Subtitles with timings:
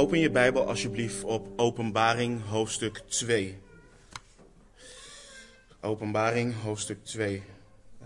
[0.00, 3.58] Open je Bijbel alsjeblieft op Openbaring hoofdstuk 2.
[5.80, 7.42] Openbaring hoofdstuk 2.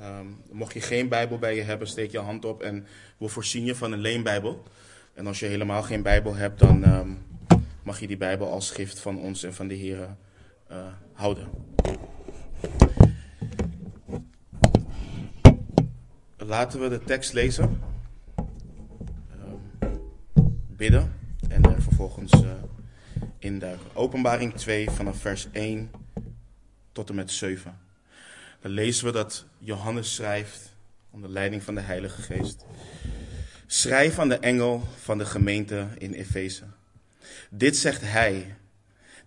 [0.01, 2.87] Ehm, mocht je geen Bijbel bij je hebben, steek je hand op en
[3.19, 4.63] we voorzien je van een leenbijbel.
[5.13, 7.11] En als je helemaal geen Bijbel hebt, dan ehm,
[7.83, 10.17] mag je die Bijbel als gift van ons en van de Heer
[10.71, 11.49] uh, houden.
[16.37, 17.81] Laten we de tekst lezen.
[19.31, 19.93] Ehm,
[20.77, 21.24] bidden
[21.55, 22.53] en er vervolgens uh,
[23.39, 23.87] induiken.
[23.93, 25.91] Openbaring 2 vanaf vers 1
[26.93, 27.79] tot en met 7.
[28.61, 30.77] Dan lezen we dat Johannes schrijft
[31.11, 32.65] onder leiding van de Heilige Geest.
[33.67, 36.65] Schrijf aan de engel van de gemeente in Efeze.
[37.51, 38.57] Dit zegt hij,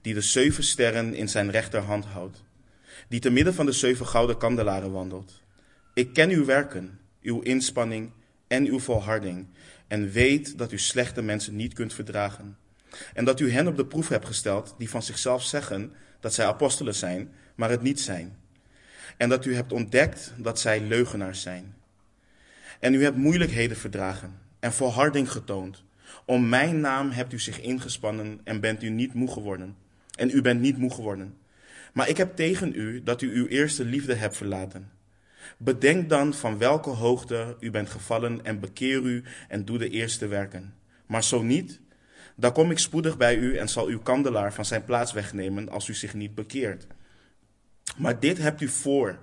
[0.01, 2.43] die de zeven sterren in zijn rechterhand houdt,
[3.07, 5.41] die te midden van de zeven gouden kandelaren wandelt.
[5.93, 8.11] Ik ken uw werken, uw inspanning
[8.47, 9.47] en uw volharding,
[9.87, 12.57] en weet dat u slechte mensen niet kunt verdragen.
[13.13, 16.45] En dat u hen op de proef hebt gesteld die van zichzelf zeggen dat zij
[16.45, 18.37] apostelen zijn, maar het niet zijn.
[19.17, 21.75] En dat u hebt ontdekt dat zij leugenaars zijn.
[22.79, 25.83] En u hebt moeilijkheden verdragen en volharding getoond.
[26.25, 29.75] Om mijn naam hebt u zich ingespannen en bent u niet moe geworden.
[30.15, 31.35] En u bent niet moe geworden.
[31.93, 34.91] Maar ik heb tegen u dat u uw eerste liefde hebt verlaten.
[35.57, 40.27] Bedenk dan van welke hoogte u bent gevallen en bekeer u en doe de eerste
[40.27, 40.73] werken.
[41.05, 41.79] Maar zo niet,
[42.35, 45.87] dan kom ik spoedig bij u en zal uw kandelaar van zijn plaats wegnemen als
[45.87, 46.87] u zich niet bekeert.
[47.97, 49.19] Maar dit hebt u voor,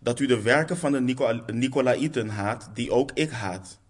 [0.00, 3.80] dat u de werken van de Nicolaïten haat, die ook ik haat.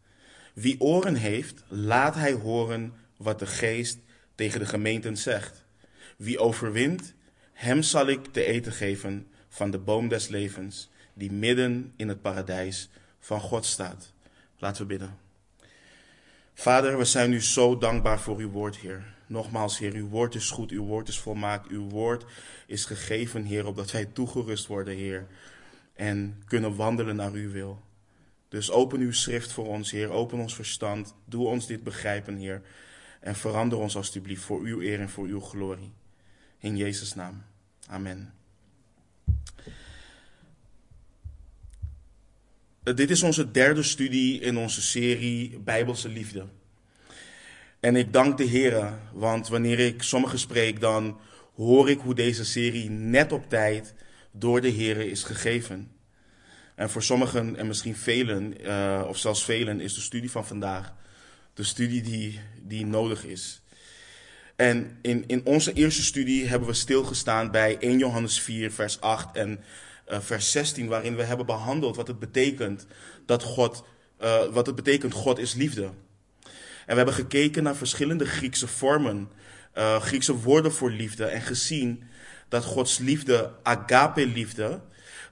[0.55, 3.99] Wie oren heeft, laat hij horen wat de geest
[4.35, 5.65] tegen de gemeenten zegt.
[6.17, 7.15] Wie overwint,
[7.53, 12.23] hem zal ik te eten geven van de boom des levens, die midden in het
[12.23, 12.89] paradijs
[13.21, 14.13] van God staat.
[14.59, 15.17] Laten we bidden.
[16.55, 19.15] Vader, we zijn u zo dankbaar voor uw woord, Heer.
[19.27, 22.25] Nogmaals, Heer, uw woord is goed, uw woord is volmaakt, uw woord
[22.67, 25.27] is gegeven, Heer, opdat wij toegerust worden, Heer,
[25.95, 27.83] en kunnen wandelen naar uw wil.
[28.49, 32.63] Dus open uw schrift voor ons, Heer, open ons verstand, doe ons dit begrijpen, Heer,
[33.21, 35.93] en verander ons alstublieft voor uw eer en voor uw glorie.
[36.59, 37.45] In Jezus' naam.
[37.87, 38.33] Amen.
[42.95, 46.47] Dit is onze derde studie in onze serie Bijbelse Liefde.
[47.81, 51.19] En ik dank de Heer, want wanneer ik sommigen spreek, dan
[51.55, 53.95] hoor ik hoe deze serie net op tijd
[54.33, 55.91] door de Heer is gegeven.
[56.75, 60.95] En voor sommigen en misschien velen, uh, of zelfs velen, is de studie van vandaag
[61.55, 63.63] de studie die, die nodig is.
[64.57, 69.37] En in, in onze eerste studie hebben we stilgestaan bij 1 Johannes 4, vers 8
[69.37, 69.61] en
[70.11, 72.87] uh, vers 16, waarin we hebben behandeld wat het betekent
[73.27, 73.85] dat God,
[74.21, 75.83] uh, wat het betekent God is liefde.
[75.83, 79.31] En we hebben gekeken naar verschillende Griekse vormen,
[79.75, 82.03] uh, Griekse woorden voor liefde en gezien
[82.49, 84.81] dat Gods liefde, agape liefde,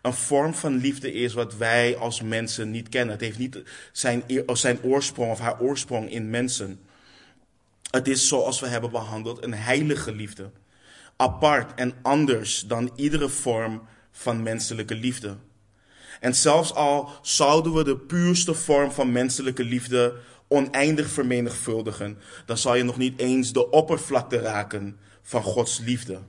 [0.02, 3.14] een vorm van liefde is wat wij als mensen niet kennen.
[3.14, 3.62] Het heeft niet
[3.92, 4.22] zijn,
[4.52, 6.80] zijn oorsprong of haar oorsprong in mensen.
[7.90, 10.50] Het is zoals we hebben behandeld een heilige liefde.
[11.16, 13.82] Apart en anders dan iedere vorm
[14.16, 15.36] van menselijke liefde.
[16.20, 20.14] En zelfs al zouden we de puurste vorm van menselijke liefde
[20.48, 26.20] oneindig vermenigvuldigen, dan zal je nog niet eens de oppervlakte raken van Gods liefde.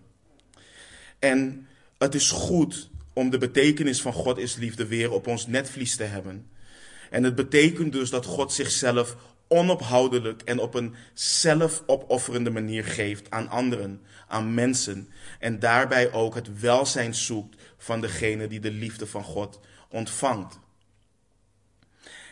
[1.20, 5.96] En het is goed om de betekenis van God is liefde weer op ons netvlies
[5.96, 6.48] te hebben.
[7.10, 9.16] En het betekent dus dat God zichzelf
[9.48, 15.10] onophoudelijk en op een zelfopofferende manier geeft aan anderen, aan mensen.
[15.40, 20.60] En daarbij ook het welzijn zoekt van degene die de liefde van God ontvangt.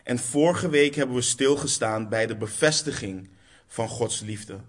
[0.04, 3.30] En vorige week hebben we stilgestaan bij de bevestiging
[3.68, 4.60] van Gods liefde.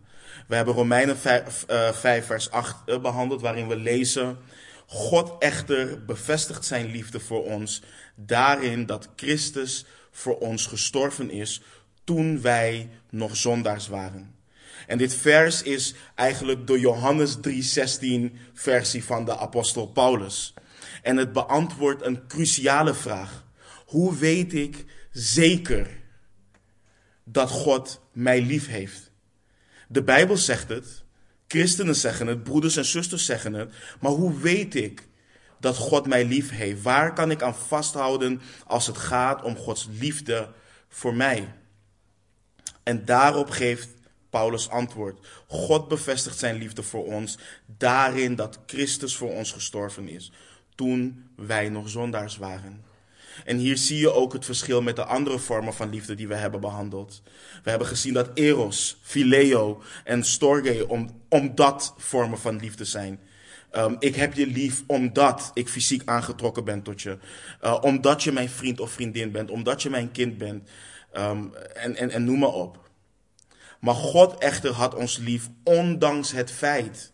[0.48, 4.38] We hebben Romeinen 5, uh, 5 vers 8 uh, behandeld, waarin we lezen:
[4.86, 7.82] God echter bevestigt zijn liefde voor ons
[8.14, 11.62] daarin dat Christus voor ons gestorven is
[12.04, 14.34] toen wij nog zondaars waren.
[14.86, 20.54] En dit vers is eigenlijk de Johannes 3:16 versie van de apostel Paulus.
[21.06, 23.44] En het beantwoordt een cruciale vraag.
[23.86, 25.90] Hoe weet ik zeker
[27.24, 29.10] dat God mij lief heeft?
[29.88, 31.04] De Bijbel zegt het,
[31.48, 35.08] christenen zeggen het, broeders en zusters zeggen het, maar hoe weet ik
[35.60, 36.82] dat God mij lief heeft?
[36.82, 40.48] Waar kan ik aan vasthouden als het gaat om Gods liefde
[40.88, 41.54] voor mij?
[42.82, 43.88] En daarop geeft
[44.30, 45.26] Paulus antwoord.
[45.46, 50.32] God bevestigt zijn liefde voor ons daarin dat Christus voor ons gestorven is,
[50.76, 52.84] toen wij nog zondaars waren.
[53.44, 56.34] En hier zie je ook het verschil met de andere vormen van liefde die we
[56.34, 57.22] hebben behandeld.
[57.62, 63.20] We hebben gezien dat eros, phileo en storge om, omdat vormen van liefde zijn.
[63.76, 67.18] Um, ik heb je lief omdat ik fysiek aangetrokken ben tot je.
[67.64, 69.50] Uh, omdat je mijn vriend of vriendin bent.
[69.50, 70.68] Omdat je mijn kind bent.
[71.16, 72.90] Um, en, en, en noem maar op.
[73.80, 77.12] Maar God echter had ons lief ondanks het feit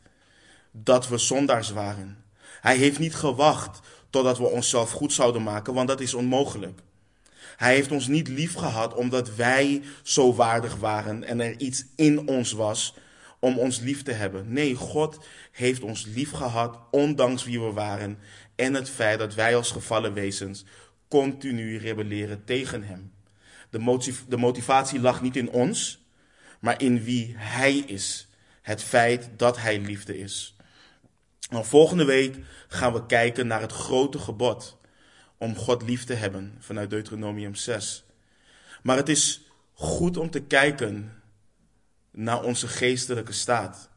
[0.70, 2.21] dat we zondaars waren.
[2.62, 3.81] Hij heeft niet gewacht
[4.11, 6.81] totdat we onszelf goed zouden maken, want dat is onmogelijk.
[7.56, 12.29] Hij heeft ons niet lief gehad omdat wij zo waardig waren en er iets in
[12.29, 12.94] ons was
[13.38, 14.53] om ons lief te hebben.
[14.53, 18.19] Nee, God heeft ons lief gehad ondanks wie we waren
[18.55, 20.65] en het feit dat wij als gevallen wezens
[21.08, 23.12] continu rebelleren tegen Hem.
[23.70, 26.06] De, de motivatie lag niet in ons,
[26.61, 28.29] maar in wie Hij is.
[28.62, 30.56] Het feit dat Hij liefde is.
[31.52, 32.37] Nou, volgende week
[32.69, 34.78] gaan we kijken naar het grote gebod
[35.38, 38.04] om God lief te hebben vanuit Deuteronomium 6.
[38.82, 41.22] Maar het is goed om te kijken
[42.10, 43.90] naar onze geestelijke staat.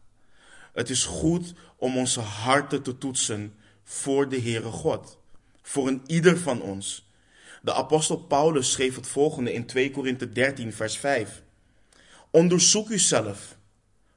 [0.73, 5.19] Het is goed om onze harten te toetsen voor de Heere God,
[5.61, 7.09] voor een ieder van ons.
[7.61, 11.43] De apostel Paulus schreef het volgende in 2 Korinthe 13, vers 5.
[12.31, 13.57] Onderzoek uzelf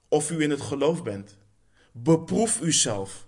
[0.09, 1.37] of u in het geloof bent.
[1.93, 3.27] Beproef uzelf.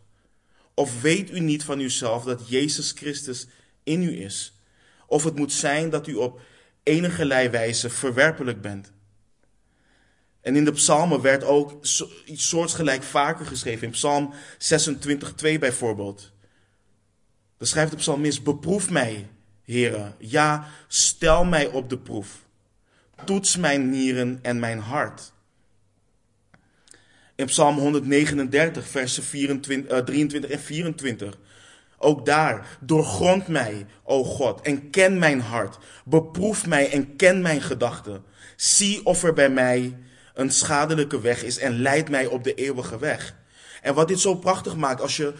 [0.80, 3.46] Of weet u niet van uzelf dat Jezus Christus
[3.82, 4.60] in u is?
[5.06, 6.40] Of het moet zijn dat u op
[6.82, 8.92] enige wijze verwerpelijk bent.
[10.40, 11.84] En in de psalmen werd ook
[12.24, 13.86] iets soortgelijk vaker geschreven.
[13.86, 16.32] In psalm 26, 2 bijvoorbeeld.
[17.56, 19.28] Dan schrijft de psalmist, beproef mij,
[19.62, 20.14] heren.
[20.18, 22.46] Ja, stel mij op de proef.
[23.24, 25.32] Toets mijn nieren en mijn hart.
[27.40, 31.38] In Psalm 139, versen 24, uh, 23 en 24.
[31.98, 35.78] Ook daar, doorgrond mij, o God, en ken mijn hart.
[36.04, 38.24] Beproef mij en ken mijn gedachten.
[38.56, 39.96] Zie of er bij mij
[40.34, 43.34] een schadelijke weg is en leid mij op de eeuwige weg.
[43.82, 45.34] En wat dit zo prachtig maakt, als je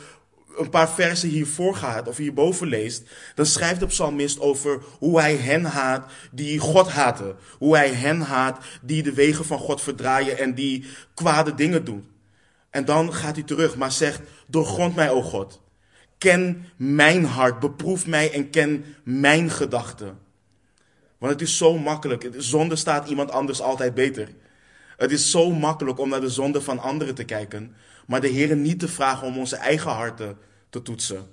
[0.57, 3.03] een paar versen hiervoor gaat of hierboven leest,
[3.35, 7.37] dan schrijft de psalmist over hoe hij hen haat die God haten.
[7.59, 12.09] Hoe hij hen haat die de wegen van God verdraaien en die kwade dingen doen.
[12.71, 15.61] En dan gaat hij terug, maar zegt, doorgrond mij, o God.
[16.19, 20.19] Ken mijn hart, beproef mij en ken mijn gedachten.
[21.19, 22.29] Want het is zo makkelijk.
[22.37, 24.29] Zonde staat iemand anders altijd beter.
[24.97, 27.75] Het is zo makkelijk om naar de zonde van anderen te kijken,
[28.11, 30.39] maar de Heer niet te vragen om onze eigen harten
[30.71, 31.29] te toetsen.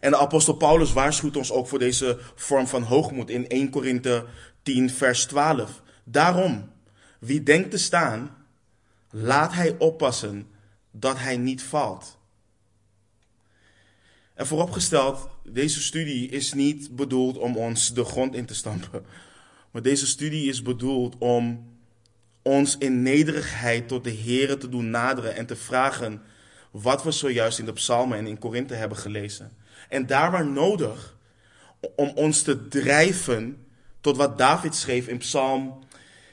[0.00, 4.26] En de apostel Paulus waarschuwt ons ook voor deze vorm van hoogmoed in 1 Korinthe
[4.62, 5.82] 10, vers 12.
[6.04, 6.70] Daarom,
[7.18, 8.46] wie denkt te staan,
[9.10, 10.46] laat hij oppassen
[10.90, 12.18] dat hij niet valt.
[14.34, 19.06] En vooropgesteld, deze studie is niet bedoeld om ons de grond in te stampen.
[19.70, 21.74] Maar deze studie is bedoeld om
[22.46, 26.22] ons in nederigheid tot de Here te doen naderen en te vragen
[26.70, 29.52] wat we zojuist in de psalmen en in Korinthe hebben gelezen.
[29.88, 31.16] En daar waar nodig,
[31.96, 33.66] om ons te drijven
[34.00, 35.84] tot wat David schreef in psalm.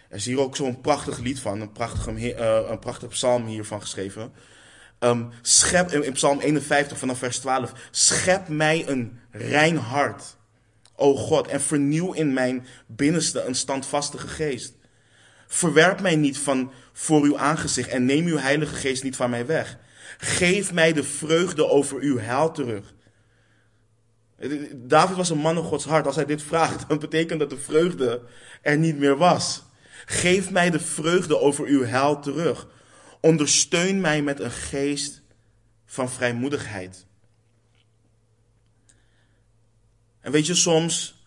[0.10, 3.82] Er is hier ook zo'n prachtig lied van, een prachtige, uh, een prachtig psalm hiervan
[3.82, 4.32] geschreven.
[5.00, 7.74] Um, schep, in psalm 51 vanaf vers 12.
[7.92, 10.36] Schep mij een rein hart,
[10.96, 14.74] o God, en vernieuw in mijn binnenste een standvastige geest.
[15.54, 19.46] Verwerp mij niet van voor uw aangezicht en neem uw Heilige Geest niet van mij
[19.46, 19.78] weg.
[20.18, 22.94] Geef mij de vreugde over uw heil terug.
[24.74, 26.06] David was een man op Gods hart.
[26.06, 28.22] Als hij dit vraagt, dan betekent dat de vreugde
[28.62, 29.64] er niet meer was.
[30.06, 32.68] Geef mij de vreugde over uw heil terug.
[33.22, 35.22] Ondersteun mij met een geest
[35.86, 37.06] van vrijmoedigheid.
[40.20, 41.26] En weet je, soms,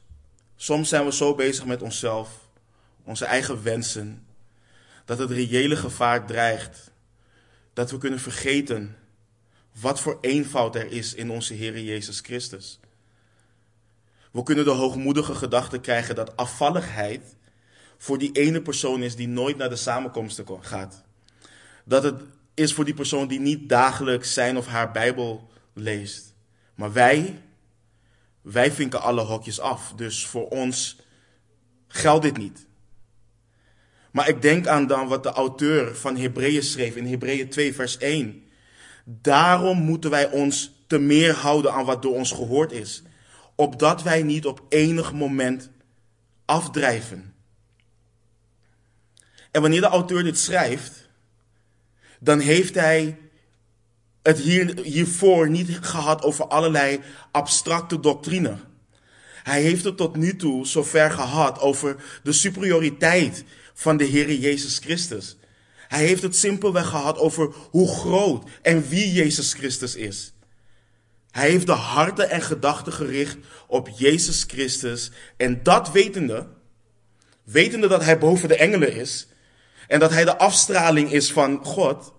[0.56, 2.45] soms zijn we zo bezig met onszelf
[3.06, 4.26] onze eigen wensen,
[5.04, 6.90] dat het reële gevaar dreigt
[7.72, 8.96] dat we kunnen vergeten
[9.80, 12.80] wat voor eenvoud er is in onze Heer Jezus Christus.
[14.32, 17.36] We kunnen de hoogmoedige gedachte krijgen dat afvalligheid
[17.98, 21.02] voor die ene persoon is die nooit naar de samenkomsten gaat.
[21.84, 22.22] Dat het
[22.54, 26.34] is voor die persoon die niet dagelijks zijn of haar Bijbel leest.
[26.74, 27.42] Maar wij,
[28.42, 29.92] wij vinken alle hokjes af.
[29.96, 30.96] Dus voor ons
[31.88, 32.66] geldt dit niet.
[34.16, 37.98] Maar ik denk aan dan wat de auteur van Hebreeën schreef in Hebreeën 2, vers
[37.98, 38.42] 1.
[39.04, 43.02] Daarom moeten wij ons te meer houden aan wat door ons gehoord is,
[43.54, 45.70] opdat wij niet op enig moment
[46.44, 47.34] afdrijven.
[49.50, 51.08] En wanneer de auteur dit schrijft,
[52.20, 53.18] dan heeft hij
[54.22, 58.56] het hier, hiervoor niet gehad over allerlei abstracte doctrine.
[59.42, 63.44] Hij heeft het tot nu toe zover gehad over de superioriteit
[63.78, 65.36] van de Heer Jezus Christus.
[65.88, 70.32] Hij heeft het simpelweg gehad over hoe groot en wie Jezus Christus is.
[71.30, 75.10] Hij heeft de harten en gedachten gericht op Jezus Christus.
[75.36, 76.46] En dat wetende,
[77.44, 79.26] wetende dat hij boven de engelen is
[79.88, 82.12] en dat hij de afstraling is van God,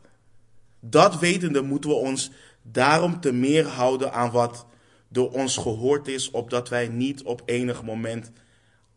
[0.80, 4.66] dat wetende moeten we ons daarom te meer houden aan wat
[5.08, 8.32] door ons gehoord is, opdat wij niet op enig moment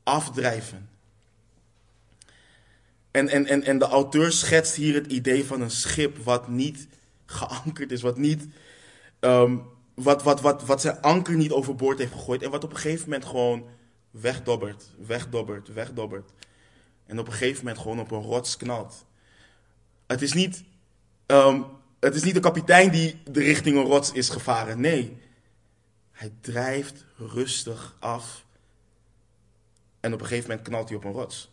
[0.02, 0.89] afdrijven.
[3.10, 6.88] En, en, en, en de auteur schetst hier het idee van een schip wat niet
[7.26, 8.46] geankerd is, wat, niet,
[9.20, 9.56] ehm,
[9.94, 13.04] wat, wat, wat, wat zijn anker niet overboord heeft gegooid en wat op een gegeven
[13.04, 13.66] moment gewoon
[14.10, 16.30] wegdobbert, wegdobbert, wegdobbert.
[17.06, 19.04] En op een gegeven moment gewoon op een rots knalt.
[20.06, 20.64] Het is niet,
[21.26, 21.64] um,
[22.00, 24.80] het is niet de kapitein die de richting een rots is gevaren.
[24.80, 25.16] Nee,
[26.12, 28.44] hij drijft rustig af.
[30.00, 31.49] En op een gegeven moment knalt hij op een rots.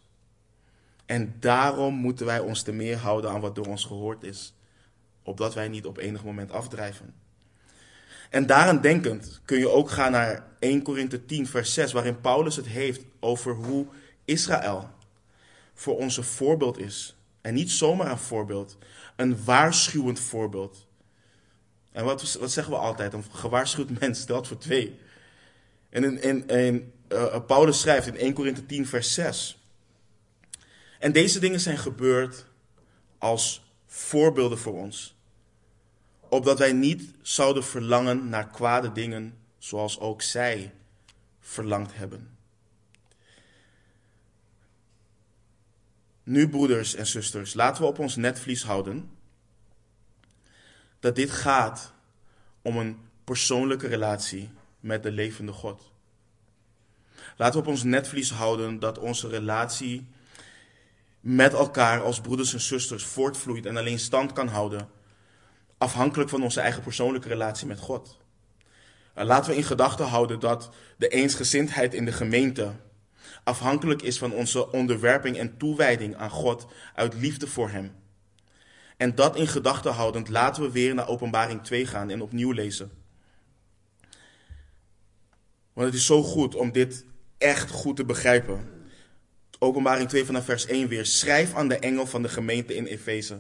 [1.08, 4.54] En daarom moeten wij ons te meer houden aan wat door ons gehoord is.
[5.24, 7.14] Opdat wij niet op enig moment afdrijven.
[8.30, 12.56] En daaraan denkend kun je ook gaan naar 1 Korinthe 10, vers 6, waarin Paulus
[12.56, 13.86] het heeft over hoe
[14.26, 14.90] Israël
[15.74, 17.16] voor ons een voorbeeld is.
[17.42, 18.78] En niet zomaar een voorbeeld,
[19.16, 20.88] een waarschuwend voorbeeld.
[21.92, 23.14] En wat, wat zeggen we altijd?
[23.14, 25.00] Een gewaarschuwd mens stelt voor twee.
[25.90, 29.58] En in, in, uh, Paulus schrijft in 1 Korinthe 10, vers 6.
[31.00, 32.46] En deze dingen zijn gebeurd
[33.18, 35.16] als voorbeelden voor ons.
[36.30, 40.74] Opdat wij niet zouden verlangen naar kwade dingen, zoals ook zij
[41.40, 42.38] verlangd hebben.
[46.24, 49.10] Nu, broeders en zusters, laten we op ons netvlies houden
[51.00, 51.94] dat dit gaat
[52.62, 54.50] om een persoonlijke relatie
[54.80, 55.92] met de levende God.
[57.38, 60.08] Laten we op ons netvlies houden dat onze relatie
[61.30, 64.90] met elkaar als broeders en zusters voortvloeit en alleen stand kan houden,
[65.78, 68.18] afhankelijk van onze eigen persoonlijke relatie met God.
[69.14, 72.72] Laten we in gedachten houden dat de eensgezindheid in de gemeente
[73.44, 77.96] afhankelijk is van onze onderwerping en toewijding aan God uit liefde voor Hem.
[78.98, 82.92] En dat in gedachten houdend, laten we weer naar Openbaring 2 gaan en opnieuw lezen.
[85.74, 87.06] Want het is zo goed om dit
[87.38, 88.77] echt goed te begrijpen.
[89.60, 91.06] Openbaring 2 vanaf vers 1 weer.
[91.06, 93.40] Schrijf aan de engel van de gemeente in Efeze.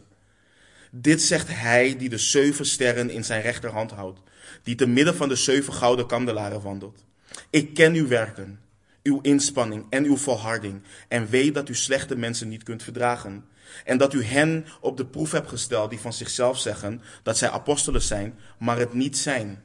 [0.91, 4.19] Dit zegt hij die de zeven sterren in zijn rechterhand houdt,
[4.63, 7.03] die te midden van de zeven gouden kandelaren wandelt.
[7.50, 8.59] Ik ken uw werken,
[9.03, 13.45] uw inspanning en uw volharding, en weet dat u slechte mensen niet kunt verdragen.
[13.86, 17.50] En dat u hen op de proef hebt gesteld die van zichzelf zeggen dat zij
[17.50, 19.63] apostelen zijn, maar het niet zijn.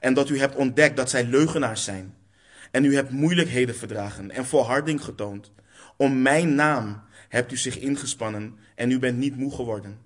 [0.00, 2.14] En dat u hebt ontdekt dat zij leugenaars zijn.
[2.70, 5.50] En u hebt moeilijkheden verdragen en volharding getoond.
[5.96, 9.98] Om mijn naam hebt u zich ingespannen en u bent niet moe geworden.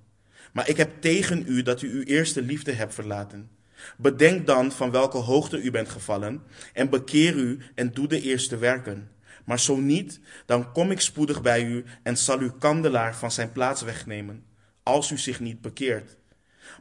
[0.53, 3.51] Maar ik heb tegen u dat u uw eerste liefde hebt verlaten.
[3.97, 6.43] Bedenk dan van welke hoogte u bent gevallen
[6.73, 9.11] en bekeer u en doe de eerste werken.
[9.45, 13.53] Maar zo niet, dan kom ik spoedig bij u en zal uw kandelaar van zijn
[13.53, 14.45] plaats wegnemen,
[14.83, 16.17] als u zich niet bekeert.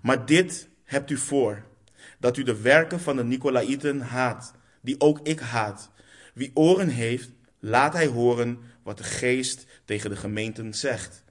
[0.02, 1.66] Maar dit hebt u voor,
[2.20, 5.92] dat u de werken van de Nicolaïten haat, die ook ik haat.
[6.34, 8.60] Wie oren heeft, laat hij horen
[8.90, 11.24] wat de geest tegen de gemeenten zegt.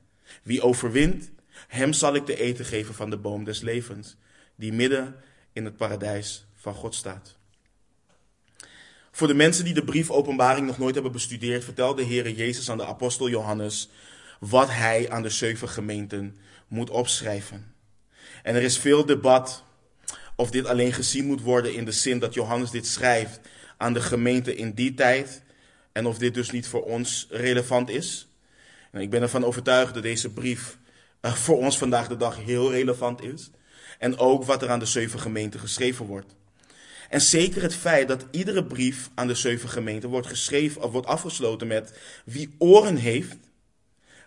[0.43, 1.31] Wie overwint,
[1.69, 4.17] hem zal ik de eten geven van de boom des levens,
[4.57, 5.17] die midden
[5.53, 7.37] in het paradijs van God staat.
[9.11, 12.71] Voor de mensen die de brief Openbaring nog nooit hebben bestudeerd, vertelde de Heer Jezus
[12.71, 13.89] aan de apostel Johannes
[14.41, 16.37] wat hij aan de zeven gemeenten
[16.69, 17.75] moet opschrijven.
[18.43, 19.65] En er is veel debat
[20.37, 23.41] of dit alleen gezien moet worden in de zin dat Johannes dit schrijft
[23.77, 25.43] aan de gemeente in die tijd
[25.99, 28.29] en of dit dus niet voor ons relevant is.
[28.91, 30.79] En ik ben ervan overtuigd dat deze brief
[31.23, 33.51] uh, voor ons vandaag de dag heel relevant is.
[33.99, 36.35] En ook wat er aan de zeven gemeenten geschreven wordt.
[37.09, 41.07] En zeker het feit dat iedere brief aan de zeven gemeenten wordt geschreven of wordt
[41.07, 43.39] afgesloten met wie oren heeft,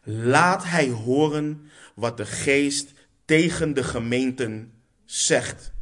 [0.03, 2.91] laat hij horen wat de geest
[3.25, 4.73] tegen de gemeenten
[5.05, 5.73] zegt.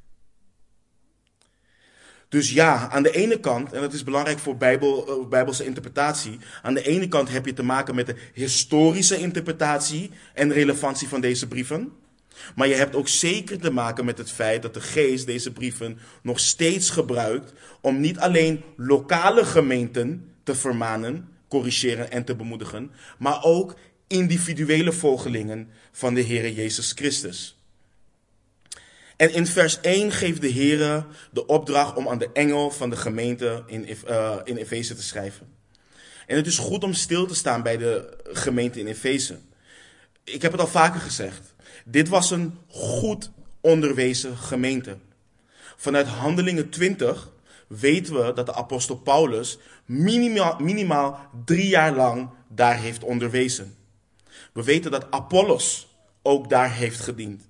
[2.30, 6.40] Dus ja, aan de ene kant, en dat is belangrijk voor Bijbel, eh, Bijbelse interpretatie,
[6.62, 11.22] aan de ene kant heb je te maken met de historische interpretatie en relevantie van
[11.22, 11.92] deze brieven.
[12.56, 16.00] Maar je hebt ook zeker te maken met het feit dat de geest deze brieven
[16.22, 23.44] nog steeds gebruikt om niet alleen lokale gemeenten te vermanen, corrigeren en te bemoedigen, maar
[23.44, 23.76] ook
[24.08, 27.59] individuele volgelingen van de Heer Jezus Christus.
[29.20, 32.96] En in vers 1 geeft de Heer de opdracht om aan de engel van de
[32.96, 35.48] gemeente in, uh, in Efeze te schrijven.
[36.28, 39.38] En het is goed om stil te staan bij de gemeente in Efeze.
[40.24, 41.54] Ik heb het al vaker gezegd.
[41.86, 44.98] Dit was een goed onderwezen gemeente.
[45.76, 47.32] Vanuit Handelingen 20
[47.68, 53.76] weten we dat de apostel Paulus minimaal, minimaal drie jaar lang daar heeft onderwezen.
[54.54, 55.88] We weten dat Apollos
[56.22, 57.49] ook daar heeft gediend.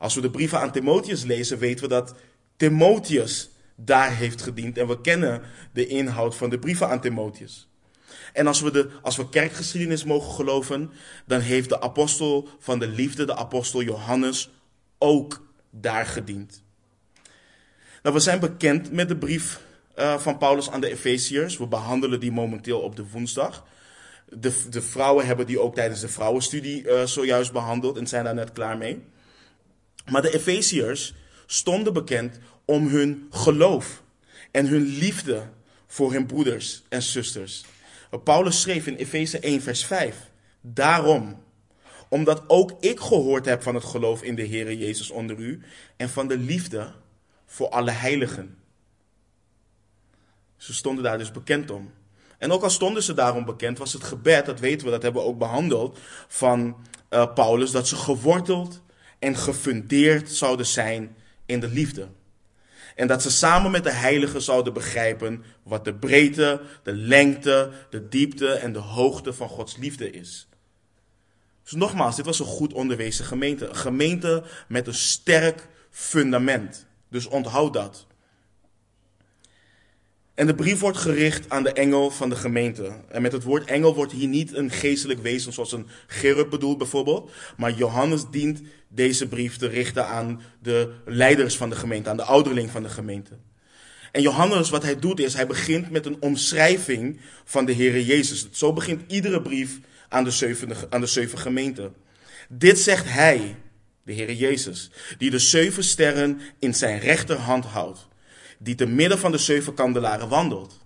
[0.00, 2.14] Als we de brieven aan Timotheus lezen, weten we dat
[2.56, 4.78] Timotheus daar heeft gediend.
[4.78, 5.42] En we kennen
[5.72, 7.68] de inhoud van de brieven aan Timotheus.
[8.32, 10.90] En als we, de, als we kerkgeschiedenis mogen geloven,
[11.26, 14.50] dan heeft de apostel van de liefde, de apostel Johannes,
[14.98, 16.62] ook daar gediend.
[18.02, 19.60] Nou, we zijn bekend met de brief
[19.98, 21.56] uh, van Paulus aan de Efeziërs.
[21.56, 23.66] We behandelen die momenteel op de woensdag.
[24.28, 28.34] De, de vrouwen hebben die ook tijdens de vrouwenstudie uh, zojuist behandeld en zijn daar
[28.34, 29.02] net klaar mee.
[30.10, 31.14] Maar de Efeziërs
[31.46, 34.02] stonden bekend om hun geloof
[34.50, 35.48] en hun liefde
[35.86, 37.64] voor hun broeders en zusters.
[38.24, 40.30] Paulus schreef in Efeze 1, vers 5.
[40.60, 41.42] Daarom,
[42.08, 45.62] omdat ook ik gehoord heb van het geloof in de Heer Jezus onder u
[45.96, 46.92] en van de liefde
[47.46, 48.58] voor alle heiligen.
[50.56, 51.92] Ze stonden daar dus bekend om.
[52.38, 55.22] En ook al stonden ze daarom bekend, was het gebed, dat weten we, dat hebben
[55.22, 55.98] we ook behandeld,
[56.28, 56.76] van
[57.10, 58.82] uh, Paulus, dat ze geworteld
[59.20, 62.08] en gefundeerd zouden zijn in de liefde.
[62.96, 68.08] En dat ze samen met de heiligen zouden begrijpen wat de breedte, de lengte, de
[68.08, 70.48] diepte en de hoogte van Gods liefde is.
[71.62, 73.68] Dus nogmaals, dit was een goed onderwezen gemeente.
[73.68, 76.86] Een gemeente met een sterk fundament.
[77.08, 78.06] Dus onthoud dat.
[80.34, 83.00] En de brief wordt gericht aan de engel van de gemeente.
[83.08, 86.78] En met het woord engel wordt hier niet een geestelijk wezen zoals een cherub bedoeld
[86.78, 87.30] bijvoorbeeld.
[87.56, 88.62] Maar Johannes dient
[88.92, 92.88] deze brief te richten aan de leiders van de gemeente, aan de ouderling van de
[92.88, 93.38] gemeente.
[94.12, 98.48] En Johannes, wat hij doet is, hij begint met een omschrijving van de Heere Jezus.
[98.50, 99.78] Zo begint iedere brief
[100.08, 101.94] aan de zeven, aan de zeven gemeenten.
[102.48, 103.56] Dit zegt hij,
[104.02, 108.08] de Heere Jezus, die de zeven sterren in zijn rechterhand houdt
[108.62, 110.78] die te midden van de zeven kandelaren wandelt.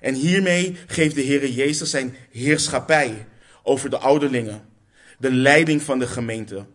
[0.00, 3.26] En hiermee geeft de Heer Jezus zijn heerschappij
[3.62, 4.64] over de ouderlingen,
[5.18, 6.66] de leiding van de gemeente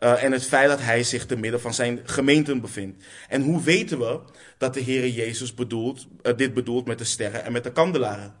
[0.00, 3.04] uh, en het feit dat hij zich te midden van zijn gemeenten bevindt.
[3.28, 4.20] En hoe weten we
[4.58, 8.34] dat de Heer Jezus bedoelt, uh, dit bedoelt met de sterren en met de kandelaren?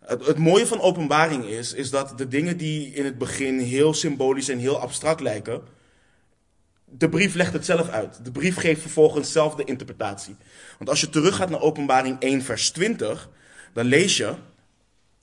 [0.00, 3.94] Het, het mooie van openbaring is, is dat de dingen die in het begin heel
[3.94, 5.62] symbolisch en heel abstract lijken,
[6.84, 8.24] de brief legt het zelf uit.
[8.24, 10.36] De brief geeft vervolgens zelf de interpretatie.
[10.78, 13.28] Want als je teruggaat naar Openbaring 1, vers 20,
[13.72, 14.34] dan lees je: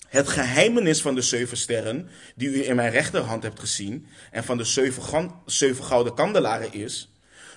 [0.10, 4.58] Het geheimenis van de zeven sterren, die u in mijn rechterhand hebt gezien, en van
[4.58, 4.63] de
[5.45, 7.12] zeven, gouden kandelaren is.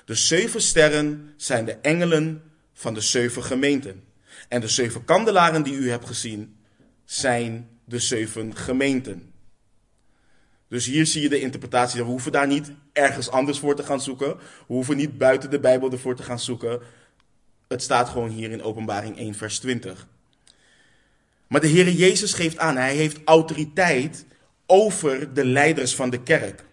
[0.05, 4.05] De zeven sterren zijn de engelen van de zeven gemeenten.
[4.49, 6.57] En de zeven kandelaren die u hebt gezien,
[7.05, 9.33] zijn de zeven gemeenten.
[10.69, 12.01] Dus hier zie je de interpretatie.
[12.01, 14.37] We hoeven daar niet ergens anders voor te gaan zoeken.
[14.37, 16.81] We hoeven niet buiten de Bijbel ervoor te gaan zoeken.
[17.69, 20.07] Het staat gewoon hier in Openbaring 1, vers 20.
[21.53, 24.25] Maar de Heer Jezus geeft aan, hij heeft autoriteit
[24.67, 26.65] over de leiders van de kerk.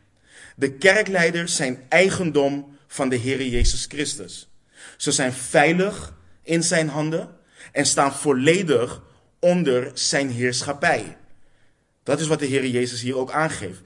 [0.55, 4.49] De kerkleiders zijn eigendom van de Heer Jezus Christus.
[4.97, 6.13] Ze zijn veilig
[6.43, 7.29] in zijn handen
[7.71, 9.01] en staan volledig
[9.39, 11.17] onder zijn heerschappij.
[12.03, 13.81] Dat is wat de Heer Jezus hier ook aangeeft.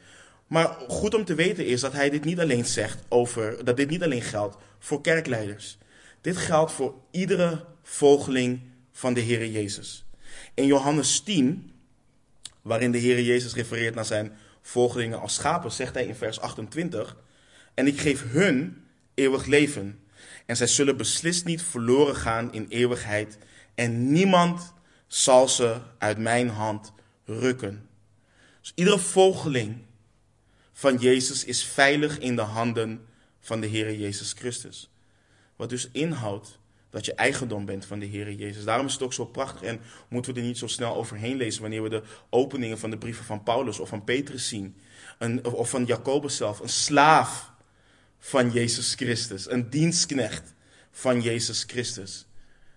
[0.48, 3.90] Maar goed om te weten is dat hij dit niet alleen zegt over, dat dit
[3.90, 5.78] niet alleen geldt voor kerkleiders.
[6.22, 10.06] Dit geldt voor iedere volgeling van de Heer Jezus.
[10.54, 11.72] In Johannes 10,
[12.62, 17.18] waarin de Heer Jezus refereert naar zijn volgelingen als schapen, zegt hij in vers 28:
[17.74, 20.00] En ik geef hun eeuwig leven.
[20.46, 23.38] En zij zullen beslist niet verloren gaan in eeuwigheid.
[23.76, 24.74] En niemand
[25.08, 26.94] zal ze uit mijn hand
[27.26, 27.90] rukken.
[28.62, 29.78] Dus iedere volgeling
[30.74, 33.06] van Jezus is veilig in de handen
[33.40, 34.90] van de Heer Jezus Christus.
[35.56, 36.60] Wat dus inhoudt
[36.94, 38.64] dat je eigendom bent van de Heer Jezus.
[38.64, 41.62] Daarom is het ook zo prachtig en moeten we er niet zo snel overheen lezen
[41.62, 44.76] wanneer we de openingen van de brieven van Paulus of van Petrus zien.
[45.18, 47.52] Een, of van Jacobus zelf, een slaaf
[48.20, 50.54] van Jezus Christus, een dienstknecht
[50.92, 52.26] van Jezus Christus.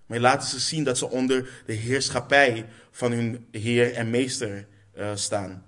[0.07, 4.67] Maar laten ze zien dat ze onder de heerschappij van hun Heer en Meester
[4.99, 5.65] uh, staan.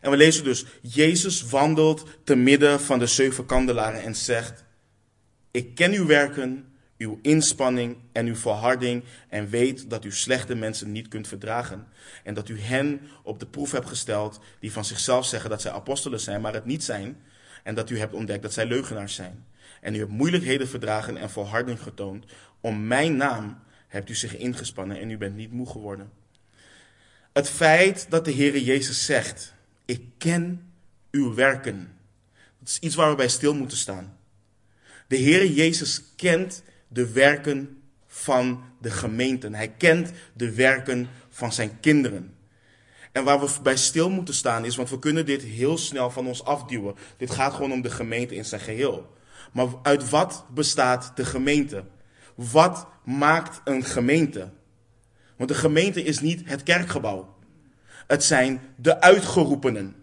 [0.00, 4.64] En we lezen dus, Jezus wandelt te midden van de zeven kandelaren en zegt,
[5.50, 6.71] ik ken uw werken,
[7.02, 11.86] uw inspanning en uw volharding en weet dat u slechte mensen niet kunt verdragen.
[12.24, 15.72] En dat u hen op de proef hebt gesteld die van zichzelf zeggen dat zij
[15.72, 17.16] apostelen zijn, maar het niet zijn.
[17.62, 19.44] en dat u hebt ontdekt dat zij leugenaars zijn.
[19.80, 22.24] En u hebt moeilijkheden verdragen en volharding getoond.
[22.60, 26.10] Om mijn naam hebt u zich ingespannen en u bent niet moe geworden.
[27.32, 30.72] Het feit dat de Heere Jezus zegt, ik ken
[31.10, 31.98] uw werken.
[32.58, 34.16] Dat is iets waar we bij stil moeten staan.
[35.08, 39.54] De Heere Jezus kent de werken van de gemeenten.
[39.54, 42.34] Hij kent de werken van zijn kinderen.
[43.12, 46.26] En waar we bij stil moeten staan is, want we kunnen dit heel snel van
[46.26, 46.94] ons afduwen.
[47.16, 49.10] Dit gaat gewoon om de gemeente in zijn geheel.
[49.52, 51.84] Maar uit wat bestaat de gemeente?
[52.34, 54.50] Wat maakt een gemeente?
[55.36, 57.36] Want de gemeente is niet het kerkgebouw.
[58.06, 60.01] Het zijn de uitgeroepenen.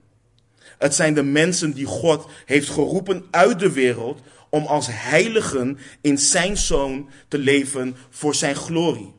[0.80, 6.18] Het zijn de mensen die God heeft geroepen uit de wereld om als heiligen in
[6.18, 9.14] zijn zoon te leven voor zijn glorie.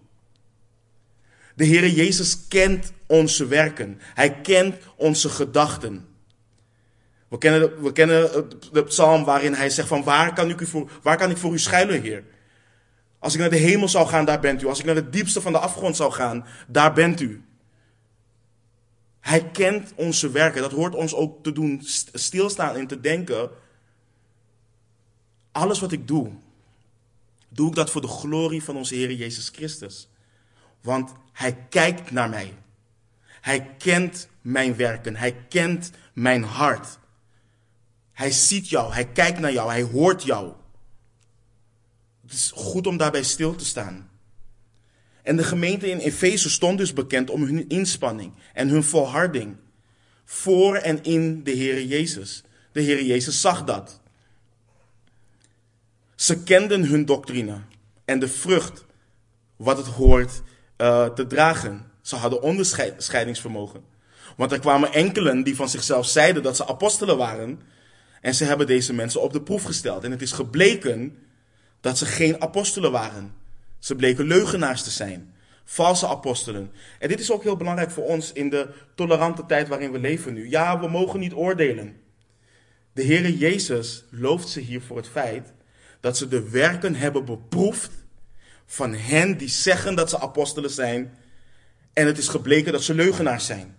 [1.54, 4.00] De Heere Jezus kent onze werken.
[4.14, 6.08] Hij kent onze gedachten.
[7.28, 11.16] We kennen, we kennen de psalm waarin hij zegt van waar kan, ik voor, waar
[11.16, 12.24] kan ik voor u schuilen, Heer?
[13.18, 14.66] Als ik naar de hemel zou gaan, daar bent u.
[14.66, 17.42] Als ik naar het diepste van de afgrond zou gaan, daar bent u.
[19.20, 20.62] Hij kent onze werken.
[20.62, 23.50] Dat hoort ons ook te doen stilstaan en te denken.
[25.52, 26.32] Alles wat ik doe,
[27.48, 30.08] doe ik dat voor de glorie van onze Heer Jezus Christus.
[30.80, 32.54] Want Hij kijkt naar mij.
[33.40, 35.16] Hij kent mijn werken.
[35.16, 36.98] Hij kent mijn hart.
[38.12, 38.92] Hij ziet jou.
[38.92, 39.70] Hij kijkt naar jou.
[39.70, 40.52] Hij hoort jou.
[42.22, 44.09] Het is goed om daarbij stil te staan.
[45.22, 49.56] En de gemeente in Efeze stond dus bekend om hun inspanning en hun volharding
[50.24, 52.42] voor en in de Heer Jezus.
[52.72, 54.00] De Heer Jezus zag dat.
[56.14, 57.60] Ze kenden hun doctrine
[58.04, 58.84] en de vrucht
[59.56, 60.42] wat het hoort
[60.78, 61.90] uh, te dragen.
[62.02, 63.84] Ze hadden onderscheidingsvermogen.
[64.36, 67.60] Want er kwamen enkelen die van zichzelf zeiden dat ze apostelen waren.
[68.20, 70.04] En ze hebben deze mensen op de proef gesteld.
[70.04, 71.18] En het is gebleken
[71.80, 73.34] dat ze geen apostelen waren.
[73.80, 75.34] Ze bleken leugenaars te zijn.
[75.64, 76.72] Valse apostelen.
[76.98, 80.34] En dit is ook heel belangrijk voor ons in de tolerante tijd waarin we leven
[80.34, 80.48] nu.
[80.48, 81.96] Ja, we mogen niet oordelen.
[82.92, 85.52] De Heere Jezus looft ze hier voor het feit
[86.00, 87.90] dat ze de werken hebben beproefd
[88.66, 91.18] van hen die zeggen dat ze apostelen zijn.
[91.92, 93.76] En het is gebleken dat ze leugenaars zijn.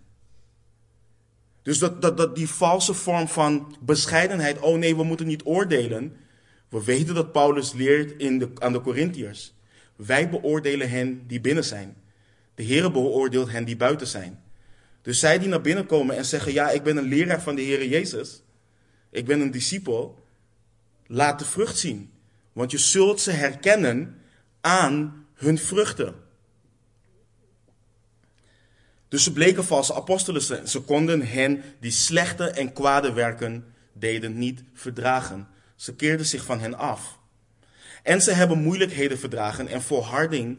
[1.61, 6.17] Dus dat, dat, die valse vorm van bescheidenheid, oh nee, we moeten niet oordelen.
[6.69, 9.53] We weten dat Paulus leert in de, aan de Corinthiërs.
[10.05, 11.95] Wij beoordelen hen die binnen zijn.
[12.55, 14.43] De Heer beoordeelt hen die buiten zijn.
[15.01, 17.61] Dus zij die naar binnen komen en zeggen: Ja, ik ben een leraar van de
[17.61, 18.43] Heer Jezus.
[19.09, 20.25] Ik ben een discipel.
[21.07, 22.11] Laat de vrucht zien.
[22.53, 24.17] Want je zult ze herkennen
[24.61, 26.15] aan hun vruchten.
[29.07, 30.67] Dus ze bleken valse apostelen.
[30.67, 35.47] Ze konden hen die slechte en kwade werken deden niet verdragen.
[35.75, 37.19] Ze keerden zich van hen af.
[38.03, 40.57] En ze hebben moeilijkheden verdragen en volharding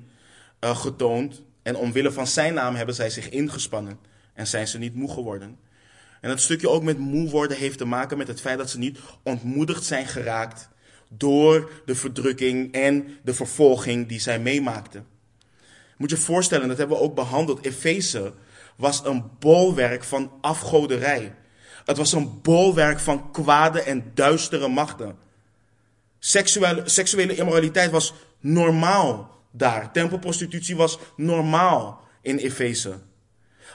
[0.61, 1.43] uh, getoond.
[1.63, 3.99] En omwille van zijn naam hebben zij zich ingespannen
[4.35, 5.59] en zijn ze niet moe geworden.
[6.21, 8.79] En dat stukje ook met moe worden heeft te maken met het feit dat ze
[8.79, 10.69] niet ontmoedigd zijn geraakt
[11.09, 15.07] door de verdrukking en de vervolging die zij meemaakten.
[15.97, 17.65] Moet je je voorstellen, dat hebben we ook behandeld.
[17.65, 18.33] Efeze
[18.77, 21.35] was een bolwerk van afgoderij.
[21.85, 25.17] Het was een bolwerk van kwade en duistere machten.
[26.25, 29.93] Seksuele, seksuele immoraliteit was normaal daar.
[29.93, 32.99] Tempelprostitutie was normaal in Efeze.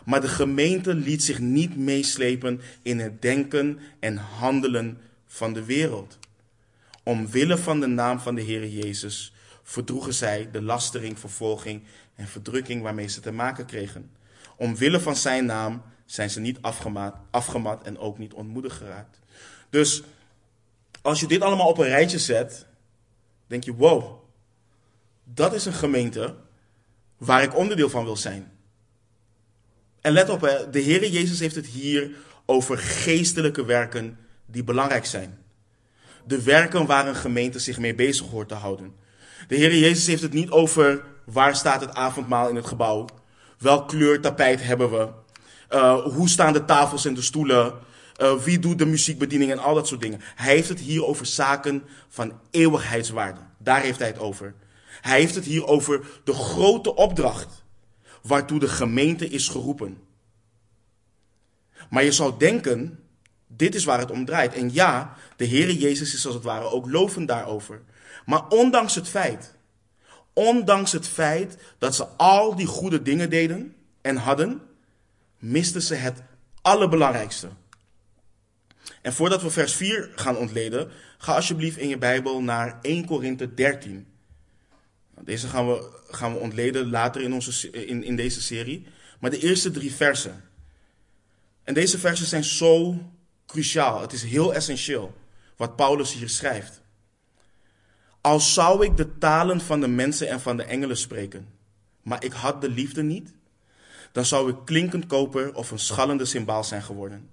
[0.06, 6.18] Maar de gemeente liet zich niet meeslepen in het denken en handelen van de wereld.
[7.04, 9.34] Omwille van de naam van de Heer Jezus
[9.64, 11.84] verdroegen zij de lastering, vervolging
[12.16, 14.12] en verdrukking waarmee ze te maken kregen.
[14.56, 19.20] Omwille van zijn naam zijn ze niet afgemat, afgemat en ook niet ontmoedigd geraakt.
[19.70, 20.04] Dus
[21.08, 22.66] als je dit allemaal op een rijtje zet,
[23.48, 24.24] denk je: wow,
[25.24, 26.36] dat is een gemeente
[27.18, 28.52] waar ik onderdeel van wil zijn.
[30.02, 30.40] En let op,
[30.72, 32.12] de Heere Jezus heeft het hier
[32.46, 35.38] over geestelijke werken die belangrijk zijn.
[36.26, 38.96] De werken waar een gemeente zich mee bezig hoort te houden.
[39.48, 43.06] De Heere Jezus heeft het niet over waar staat het avondmaal in het gebouw,
[43.58, 45.10] welk kleur tapijt hebben we,
[45.70, 47.74] uh, hoe staan de tafels en de stoelen,
[48.18, 50.22] uh, wie doet de muziekbediening en al dat soort dingen.
[50.36, 53.40] Hij heeft het hier over zaken van eeuwigheidswaarde.
[53.58, 54.54] Daar heeft hij het over.
[55.02, 57.64] Hij heeft het hier over de grote opdracht
[58.22, 59.98] waartoe de gemeente is geroepen.
[61.90, 63.00] Maar je zou denken,
[63.48, 64.54] dit is waar het om draait.
[64.54, 67.82] En ja, de Heere Jezus is als het ware ook lovend daarover.
[68.26, 69.54] Maar ondanks het feit,
[70.34, 74.62] ondanks het feit dat ze al die goede dingen deden en hadden,
[75.38, 76.24] misten ze het
[76.62, 77.48] allerbelangrijkste.
[79.02, 83.54] En voordat we vers 4 gaan ontleden, ga alsjeblieft in je Bijbel naar 1 Korinthe
[83.54, 84.08] 13.
[85.24, 88.88] Deze gaan we, gaan we ontleden later in, onze, in, in deze serie.
[89.20, 90.44] Maar de eerste drie versen.
[91.64, 93.02] En deze versen zijn zo
[93.46, 94.02] cruciaal.
[94.02, 95.14] Het is heel essentieel
[95.56, 96.82] wat Paulus hier schrijft.
[98.22, 101.48] Al zou ik de talen van de mensen en van de engelen spreken,
[102.02, 103.34] maar ik had de liefde niet,
[104.12, 107.30] dan zou ik klinkend koper of een schallende symbaal zijn geworden.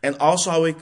[0.00, 0.76] En al zou ik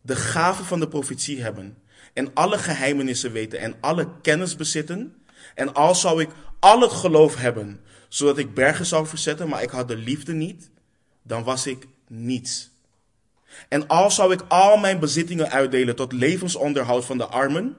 [0.00, 1.76] de gave van de profetie hebben
[2.12, 5.14] en alle geheimenissen weten en alle kennis bezitten,
[5.54, 6.28] en al zou ik
[6.60, 10.70] al het geloof hebben, zodat ik bergen zou verzetten, maar ik had de liefde niet,
[11.22, 12.70] dan was ik niets.
[13.68, 17.76] En al zou ik al mijn bezittingen uitdelen tot levensonderhoud van de armen,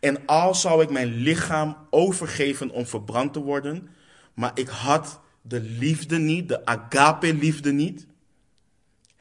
[0.00, 3.88] en al zou ik mijn lichaam overgeven om verbrand te worden,
[4.34, 8.06] maar ik had de liefde niet, de agape-liefde niet,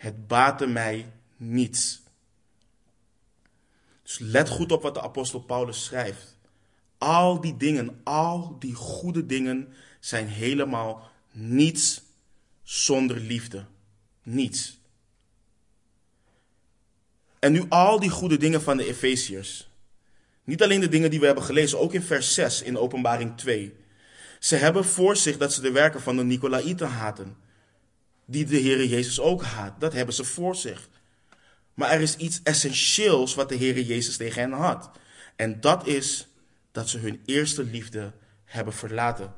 [0.03, 2.01] het baatte mij niets.
[4.03, 6.37] Dus let goed op wat de apostel Paulus schrijft.
[6.97, 12.01] Al die dingen, al die goede dingen zijn helemaal niets
[12.63, 13.65] zonder liefde.
[14.23, 14.79] Niets.
[17.39, 19.69] En nu al die goede dingen van de Efeziërs.
[20.43, 23.75] Niet alleen de dingen die we hebben gelezen, ook in vers 6 in Openbaring 2.
[24.39, 27.42] Ze hebben voor zich dat ze de werken van de Nicolaïten haten.
[28.25, 29.79] Die de Heere Jezus ook haat.
[29.79, 30.89] Dat hebben ze voor zich.
[31.73, 34.91] Maar er is iets essentieels wat de Heere Jezus tegen hen had.
[35.35, 36.27] En dat is
[36.71, 38.11] dat ze hun eerste liefde
[38.45, 39.33] hebben verlaten.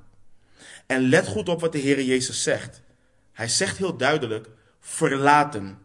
[0.86, 2.82] En let goed op wat de Heere Jezus zegt.
[3.32, 4.48] Hij zegt heel duidelijk:
[4.80, 5.78] verlaten.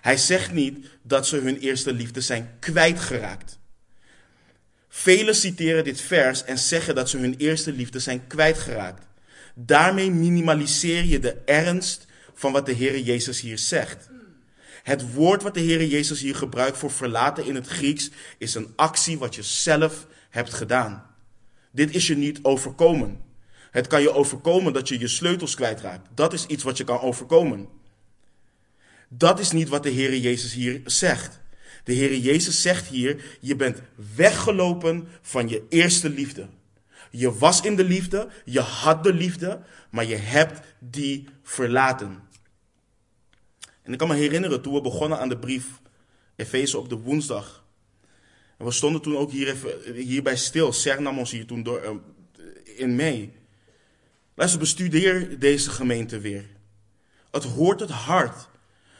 [0.00, 3.58] Hij zegt niet dat ze hun eerste liefde zijn kwijtgeraakt.
[4.88, 9.06] Velen citeren dit vers en zeggen dat ze hun eerste liefde zijn kwijtgeraakt.
[9.54, 12.05] Daarmee minimaliseer je de ernst
[12.36, 14.08] van wat de Heere Jezus hier zegt.
[14.82, 18.72] Het woord wat de Heere Jezus hier gebruikt voor verlaten in het Grieks is een
[18.76, 21.06] actie wat je zelf hebt gedaan.
[21.70, 23.20] Dit is je niet overkomen.
[23.70, 26.08] Het kan je overkomen dat je je sleutels kwijtraakt.
[26.14, 27.68] Dat is iets wat je kan overkomen.
[29.08, 31.40] Dat is niet wat de Heere Jezus hier zegt.
[31.84, 33.82] De Heere Jezus zegt hier, je bent
[34.14, 36.48] weggelopen van je eerste liefde.
[37.10, 42.22] Je was in de liefde, je had de liefde, maar je hebt die verlaten.
[43.86, 45.66] En ik kan me herinneren toen we begonnen aan de brief
[46.36, 47.64] Efeze op de woensdag.
[48.58, 50.72] En we stonden toen ook hier even, hierbij stil.
[50.72, 51.90] Ser nam ons hier toen door, uh,
[52.78, 53.32] in mee.
[54.34, 56.46] Luister, bestudeer deze gemeente weer.
[57.30, 58.48] Het hoort het hart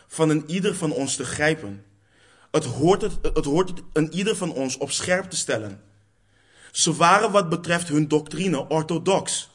[0.06, 1.84] van een ieder van ons te grijpen.
[2.50, 5.82] Het hoort, het, het hoort het een ieder van ons op scherp te stellen.
[6.72, 9.50] Ze waren wat betreft hun doctrine orthodox.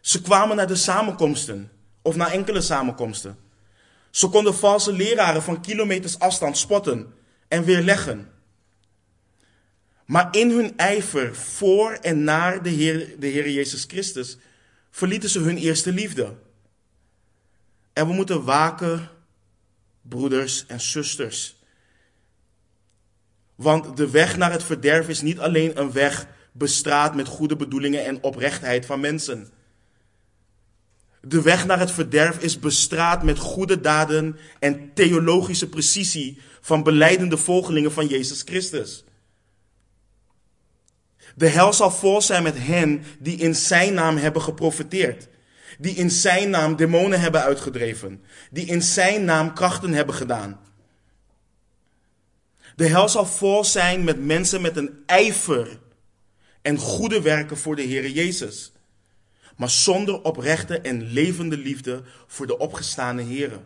[0.00, 1.70] Ze kwamen naar de samenkomsten,
[2.02, 3.43] of naar enkele samenkomsten.
[4.14, 7.14] Ze konden valse leraren van kilometers afstand spotten
[7.48, 8.30] en weerleggen.
[10.04, 14.36] Maar in hun ijver voor en naar de Heer, de Heer Jezus Christus
[14.90, 16.36] verlieten ze hun eerste liefde.
[17.92, 19.10] En we moeten waken,
[20.02, 21.56] broeders en zusters.
[23.54, 28.04] Want de weg naar het verderf is niet alleen een weg bestraat met goede bedoelingen
[28.04, 29.48] en oprechtheid van mensen.
[31.26, 37.36] De weg naar het verderf is bestraat met goede daden en theologische precisie van beleidende
[37.36, 39.04] volgelingen van Jezus Christus.
[41.34, 45.28] De hel zal vol zijn met hen die in zijn naam hebben geprofiteerd.
[45.78, 48.22] Die in zijn naam demonen hebben uitgedreven.
[48.50, 50.60] Die in zijn naam krachten hebben gedaan.
[52.76, 55.80] De hel zal vol zijn met mensen met een ijver
[56.62, 58.73] en goede werken voor de Heer Jezus.
[59.56, 63.60] Maar zonder oprechte en levende liefde voor de opgestane Heer.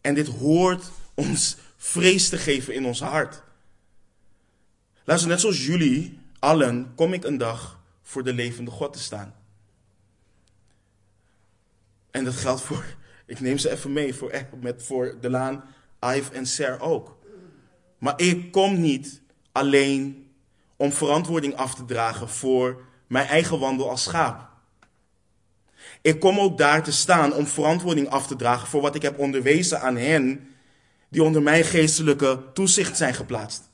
[0.00, 3.42] En dit hoort ons vrees te geven in ons hart.
[5.04, 9.34] Luister, net zoals jullie allen kom ik een dag voor de levende God te staan.
[12.10, 12.84] En dat geldt voor,
[13.26, 15.64] ik neem ze even mee, voor, met, voor Delaan,
[16.00, 17.18] Ive en Ser ook.
[17.98, 19.20] Maar ik kom niet
[19.52, 20.30] alleen
[20.76, 24.48] om verantwoording af te dragen voor mijn eigen wandel als schaap.
[26.02, 29.18] Ik kom ook daar te staan om verantwoording af te dragen voor wat ik heb
[29.18, 30.48] onderwezen aan hen
[31.08, 33.70] die onder mijn geestelijke toezicht zijn geplaatst.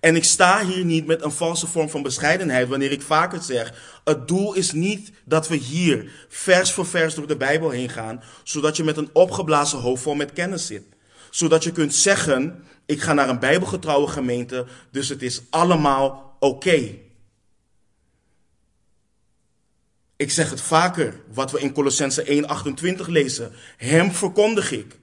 [0.00, 4.00] En ik sta hier niet met een valse vorm van bescheidenheid wanneer ik vaker zeg,
[4.04, 8.22] het doel is niet dat we hier vers voor vers door de Bijbel heen gaan,
[8.42, 10.82] zodat je met een opgeblazen hoofd vol met kennis zit.
[11.30, 16.98] Zodat je kunt zeggen, ik ga naar een bijbelgetrouwe gemeente, dus het is allemaal oké.
[20.16, 23.52] Ik zeg het vaker, wat we in Colossense 1:28 lezen.
[23.76, 24.98] Hem verkondig ik.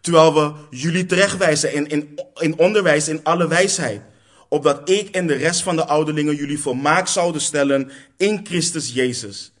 [0.00, 4.02] Terwijl we jullie terechtwijzen in, in, in onderwijs in alle wijsheid.
[4.48, 9.52] Opdat ik en de rest van de ouderlingen jullie volmaakt zouden stellen in Christus Jezus.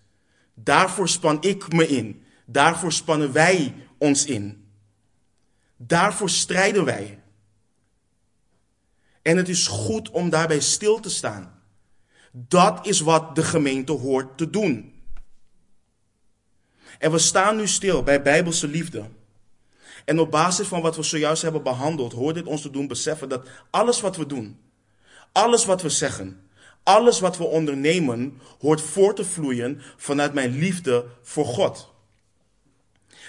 [0.54, 2.22] Daarvoor span ik me in.
[2.46, 4.64] Daarvoor spannen wij ons in.
[5.76, 7.23] Daarvoor strijden wij.
[9.24, 11.62] En het is goed om daarbij stil te staan.
[12.32, 14.92] Dat is wat de gemeente hoort te doen.
[16.98, 19.04] En we staan nu stil bij bijbelse liefde.
[20.04, 23.28] En op basis van wat we zojuist hebben behandeld, hoort dit ons te doen beseffen
[23.28, 24.58] dat alles wat we doen,
[25.32, 26.48] alles wat we zeggen,
[26.82, 31.93] alles wat we ondernemen, hoort voort te vloeien vanuit mijn liefde voor God.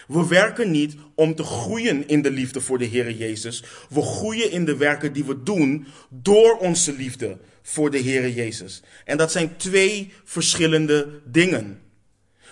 [0.07, 3.63] We werken niet om te groeien in de liefde voor de Heer Jezus.
[3.89, 8.81] We groeien in de werken die we doen door onze liefde voor de Heer Jezus.
[9.05, 11.81] En dat zijn twee verschillende dingen.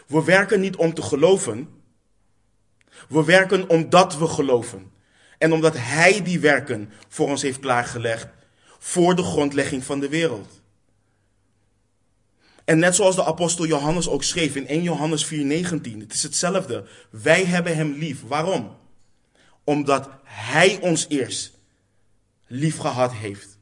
[0.08, 1.68] We werken niet om te geloven.
[3.10, 4.92] We werken omdat we geloven.
[5.38, 8.28] En omdat Hij die werken voor ons heeft klaargelegd
[8.80, 10.63] voor de grondlegging van de wereld.
[12.66, 16.88] En net zoals de apostel Johannes ook schreef in 1 Johannes 4:19, het is hetzelfde.
[17.10, 18.22] Wij hebben hem lief.
[18.22, 18.78] Waarom?
[19.64, 21.52] Omdat hij ons eerst
[22.48, 23.58] lief gehad heeft.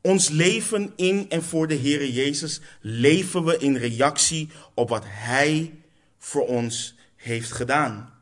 [0.00, 5.74] Ons leven in en voor de Heere Jezus leven we in reactie op wat hij
[6.18, 8.12] voor ons heeft gedaan.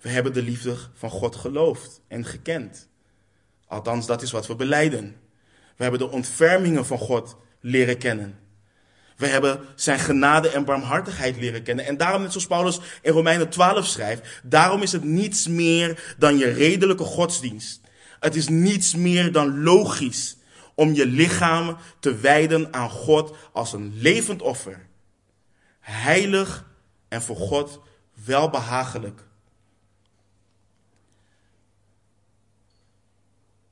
[0.00, 2.88] We hebben de liefde van God geloofd en gekend.
[3.66, 5.19] Althans, dat is wat we beleiden.
[5.80, 8.38] We hebben de ontfermingen van God leren kennen.
[9.16, 11.86] We hebben zijn genade en barmhartigheid leren kennen.
[11.86, 16.38] En daarom, net zoals Paulus in Romeinen 12 schrijft, daarom is het niets meer dan
[16.38, 17.80] je redelijke godsdienst.
[18.18, 20.36] Het is niets meer dan logisch
[20.74, 24.86] om je lichaam te wijden aan God als een levend offer.
[25.80, 26.64] Heilig
[27.08, 27.80] en voor God
[28.24, 29.22] welbehagelijk.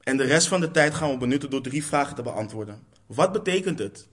[0.09, 2.83] En de rest van de tijd gaan we benutten door drie vragen te beantwoorden.
[3.07, 4.09] Wat betekent het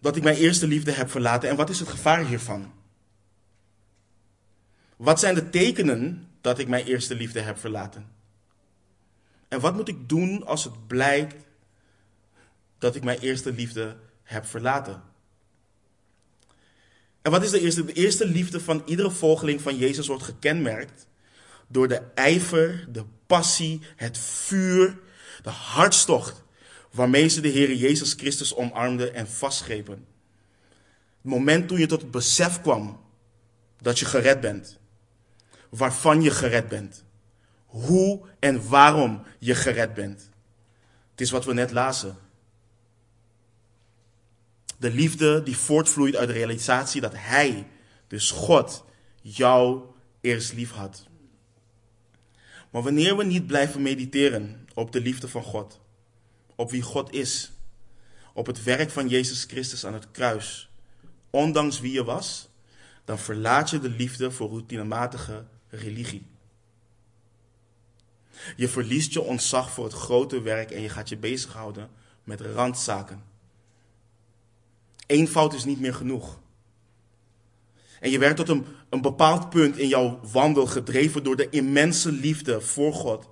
[0.00, 2.72] dat ik mijn eerste liefde heb verlaten en wat is het gevaar hiervan?
[4.96, 8.10] Wat zijn de tekenen dat ik mijn eerste liefde heb verlaten?
[9.48, 11.44] En wat moet ik doen als het blijkt
[12.78, 15.02] dat ik mijn eerste liefde heb verlaten?
[17.22, 17.84] En wat is de eerste?
[17.84, 21.06] De eerste liefde van iedere volgeling van Jezus wordt gekenmerkt
[21.72, 24.98] door de ijver, de passie, het vuur,
[25.42, 26.42] de hartstocht
[26.90, 30.06] waarmee ze de Heer Jezus Christus omarmden en vastgrepen.
[31.22, 33.00] Het moment toen je tot het besef kwam
[33.80, 34.78] dat je gered bent,
[35.68, 37.04] waarvan je gered bent,
[37.64, 40.30] hoe en waarom je gered bent.
[41.10, 42.16] Het is wat we net lazen.
[44.78, 47.66] De liefde die voortvloeit uit de realisatie dat Hij,
[48.06, 48.84] dus God,
[49.20, 49.82] jou
[50.20, 51.08] eerst lief had.
[52.70, 55.80] Maar wanneer we niet blijven mediteren op de liefde van God,
[56.54, 57.52] op wie God is,
[58.32, 60.70] op het werk van Jezus Christus aan het kruis,
[61.30, 62.48] ondanks wie je was,
[63.04, 66.26] dan verlaat je de liefde voor routinematige religie.
[68.56, 71.90] Je verliest je ontzag voor het grote werk en je gaat je bezighouden
[72.24, 73.24] met randzaken.
[75.06, 76.38] Eenvoud is niet meer genoeg.
[78.00, 82.12] En je werd tot een, een bepaald punt in jouw wandel gedreven door de immense
[82.12, 83.28] liefde voor God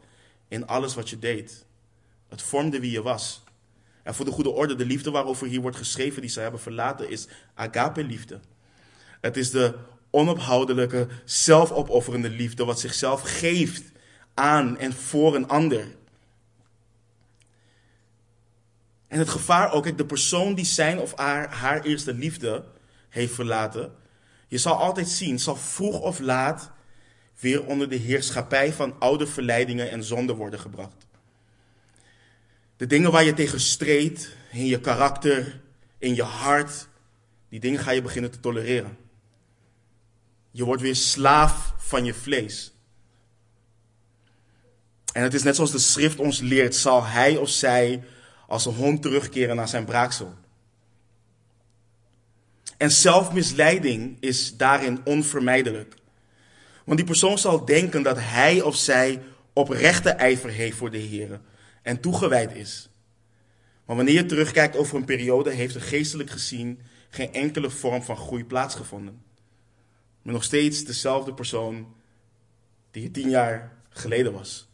[0.49, 1.65] in alles wat je deed.
[2.29, 3.43] Het vormde wie je was.
[4.03, 7.11] En voor de goede orde, de liefde waarover hier wordt geschreven, die ze hebben verlaten,
[7.11, 8.41] is agape-liefde.
[9.21, 9.75] Het is de
[10.11, 13.93] onophoudelijke, zelfopofferende liefde, wat zichzelf geeft
[14.35, 15.97] aan en voor een ander.
[19.07, 22.65] En het gevaar ook, de persoon die zijn of haar, haar eerste liefde
[23.09, 23.93] heeft verlaten,
[24.49, 26.71] je zal altijd zien, zal vroeg of laat
[27.41, 31.07] weer onder de heerschappij van oude verleidingen en zonden worden gebracht.
[32.77, 35.61] De dingen waar je tegen streed, in je karakter,
[35.99, 36.89] in je hart,
[37.49, 38.97] die dingen ga je beginnen te tolereren.
[40.51, 42.73] Je wordt weer slaaf van je vlees.
[45.13, 48.03] En het is net zoals de schrift ons leert, zal hij of zij
[48.47, 50.35] als een hond terugkeren naar zijn braaksel.
[52.79, 55.95] En zelfmisleiding is daarin onvermijdelijk.
[56.85, 59.23] Want die persoon zal denken dat hij of zij
[59.53, 61.41] oprechte ijver heeft voor de Heer
[61.83, 62.89] en toegewijd is.
[63.85, 68.17] Maar wanneer je terugkijkt over een periode, heeft er geestelijk gezien geen enkele vorm van
[68.17, 69.23] groei plaatsgevonden.
[70.23, 71.95] Maar nog steeds dezelfde persoon
[72.91, 74.69] die je tien jaar geleden was.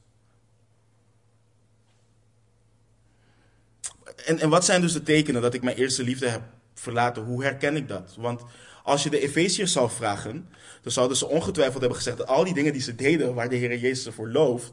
[4.24, 6.42] En, en wat zijn dus de tekenen dat ik mijn eerste liefde heb
[6.74, 7.22] verlaten.
[7.22, 8.14] Hoe herken ik dat?
[8.18, 8.42] Want
[8.82, 10.48] als je de Efeziërs zou vragen,
[10.82, 13.56] dan zouden ze ongetwijfeld hebben gezegd dat al die dingen die ze deden, waar de
[13.56, 14.72] Heer Jezus ervoor looft,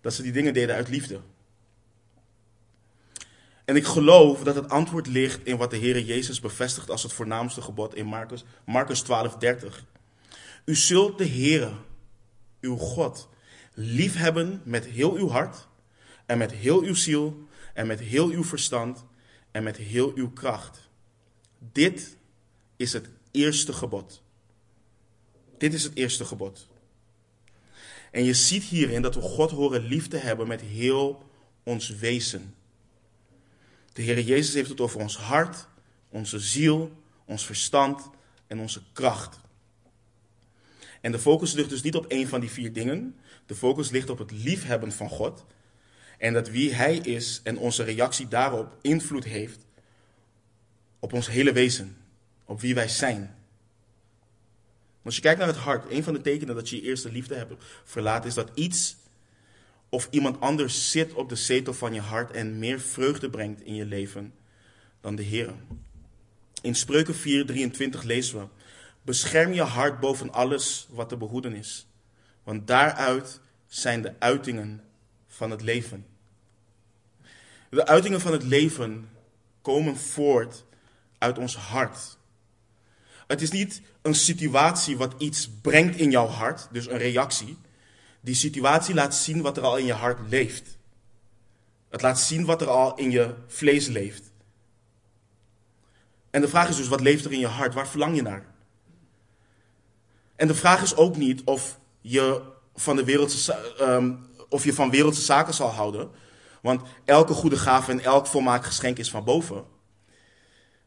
[0.00, 1.20] dat ze die dingen deden uit liefde.
[3.64, 7.12] En ik geloof dat het antwoord ligt in wat de Heer Jezus bevestigt als het
[7.12, 9.84] voornaamste gebod in Marcus, Marcus 12, 30.
[10.64, 11.72] U zult de Heere,
[12.60, 13.28] uw God,
[13.74, 15.68] liefhebben met heel uw hart
[16.26, 19.04] en met heel uw ziel en met heel uw verstand
[19.50, 20.83] en met heel uw kracht.
[21.72, 22.16] Dit
[22.76, 24.22] is het eerste gebod.
[25.58, 26.68] Dit is het eerste gebod.
[28.10, 31.28] En je ziet hierin dat we God horen lief te hebben met heel
[31.62, 32.54] ons wezen.
[33.92, 35.68] De Heer Jezus heeft het over ons hart,
[36.08, 36.92] onze ziel,
[37.24, 38.10] ons verstand
[38.46, 39.40] en onze kracht.
[41.00, 43.16] En de focus ligt dus niet op één van die vier dingen.
[43.46, 45.44] De focus ligt op het liefhebben van God.
[46.18, 49.64] En dat wie Hij is en onze reactie daarop invloed heeft
[51.04, 51.96] op ons hele wezen.
[52.44, 53.36] Op wie wij zijn.
[55.02, 57.34] Als je kijkt naar het hart, een van de tekenen dat je je eerste liefde
[57.34, 58.96] hebt verlaten, is dat iets
[59.88, 63.74] of iemand anders zit op de zetel van je hart en meer vreugde brengt in
[63.74, 64.34] je leven
[65.00, 65.54] dan de Heer.
[66.62, 68.46] In Spreuken 4:23 lezen we:
[69.02, 71.86] Bescherm je hart boven alles wat te behoeden is,
[72.42, 74.84] want daaruit zijn de uitingen
[75.26, 76.06] van het leven.
[77.70, 79.08] De uitingen van het leven
[79.62, 80.64] komen voort
[81.18, 82.18] uit ons hart.
[83.26, 87.58] Het is niet een situatie wat iets brengt in jouw hart, dus een reactie.
[88.20, 90.78] Die situatie laat zien wat er al in je hart leeft.
[91.88, 94.32] Het laat zien wat er al in je vlees leeft.
[96.30, 97.74] En de vraag is dus, wat leeft er in je hart?
[97.74, 98.46] Waar verlang je naar?
[100.36, 102.42] En de vraag is ook niet of je
[102.74, 106.10] van, de wereldse, um, of je van wereldse zaken zal houden.
[106.62, 109.64] Want elke goede gave en elk volmaakt geschenk is van boven.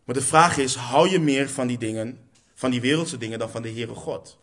[0.08, 3.50] Maar de vraag is, hou je meer van die dingen, van die wereldse dingen, dan
[3.50, 4.38] van de Heere God?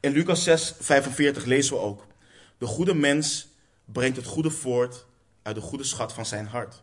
[0.00, 2.06] In Lucas 6, 45 lezen we ook.
[2.58, 3.48] De goede mens
[3.84, 5.06] brengt het goede voort
[5.42, 6.82] uit de goede schat van zijn hart.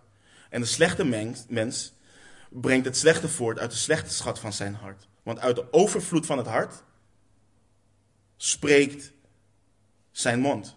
[0.49, 1.03] En de slechte
[1.47, 1.93] mens,
[2.49, 5.07] brengt het slechte voort uit de slechte schat van zijn hart.
[5.23, 6.83] Want uit de overvloed van het hart
[8.37, 9.11] spreekt
[10.11, 10.75] zijn mond.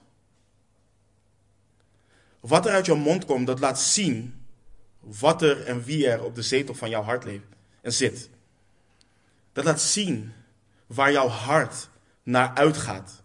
[2.40, 4.43] Wat er uit jouw mond komt, dat laat zien
[5.06, 7.44] wat er en wie er op de zetel van jouw hart leeft
[7.80, 8.30] en zit.
[9.52, 10.32] Dat laat zien
[10.86, 11.88] waar jouw hart
[12.22, 13.22] naar uitgaat.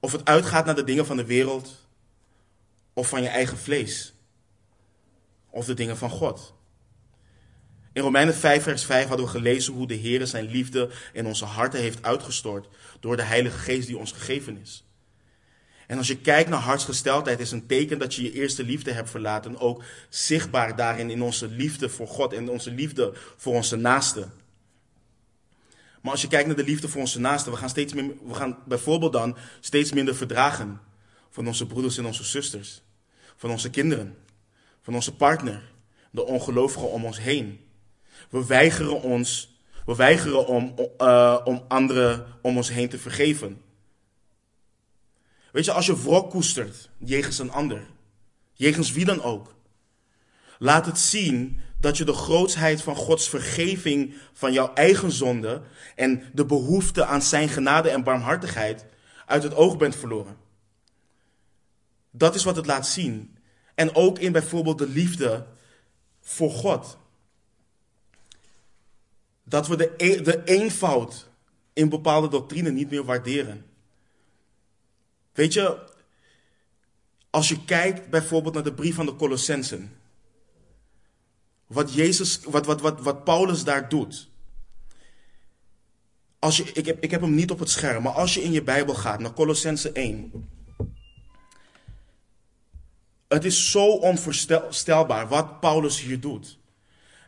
[0.00, 1.86] Of het uitgaat naar de dingen van de wereld
[2.92, 4.12] of van je eigen vlees.
[5.50, 6.54] Of de dingen van God.
[7.92, 11.44] In Romeinen 5, vers 5 hadden we gelezen hoe de Heer zijn liefde in onze
[11.44, 12.68] harten heeft uitgestort
[13.00, 14.84] door de Heilige Geest die ons gegeven is.
[15.90, 19.10] En als je kijkt naar hartsgesteldheid, is een teken dat je je eerste liefde hebt
[19.10, 19.60] verlaten.
[19.60, 24.32] Ook zichtbaar daarin in onze liefde voor God en onze liefde voor onze naasten.
[26.00, 28.34] Maar als je kijkt naar de liefde voor onze naasten, we gaan, steeds meer, we
[28.34, 30.80] gaan bijvoorbeeld dan steeds minder verdragen
[31.30, 32.82] van onze broeders en onze zusters,
[33.36, 34.16] van onze kinderen,
[34.82, 35.72] van onze partner,
[36.10, 37.60] de ongelovigen om ons heen.
[38.28, 43.68] We weigeren ons, we weigeren om, uh, om anderen om ons heen te vergeven.
[45.52, 47.86] Weet je, als je wrok koestert jegens een ander,
[48.52, 49.54] jegens wie dan ook,
[50.58, 55.62] laat het zien dat je de grootsheid van Gods vergeving van jouw eigen zonde
[55.96, 58.86] en de behoefte aan zijn genade en barmhartigheid
[59.26, 60.36] uit het oog bent verloren.
[62.10, 63.36] Dat is wat het laat zien.
[63.74, 65.46] En ook in bijvoorbeeld de liefde
[66.20, 66.98] voor God.
[69.44, 71.28] Dat we de, e-, de eenvoud
[71.72, 73.69] in bepaalde doctrine niet meer waarderen.
[75.40, 75.78] Weet je,
[77.30, 79.92] als je kijkt bijvoorbeeld naar de brief van de Colossensen.
[81.66, 84.28] Wat, Jezus, wat, wat, wat, wat Paulus daar doet.
[86.38, 88.52] Als je, ik, heb, ik heb hem niet op het scherm, maar als je in
[88.52, 90.48] je Bijbel gaat naar Colossense 1.
[93.28, 96.58] Het is zo onvoorstelbaar wat Paulus hier doet.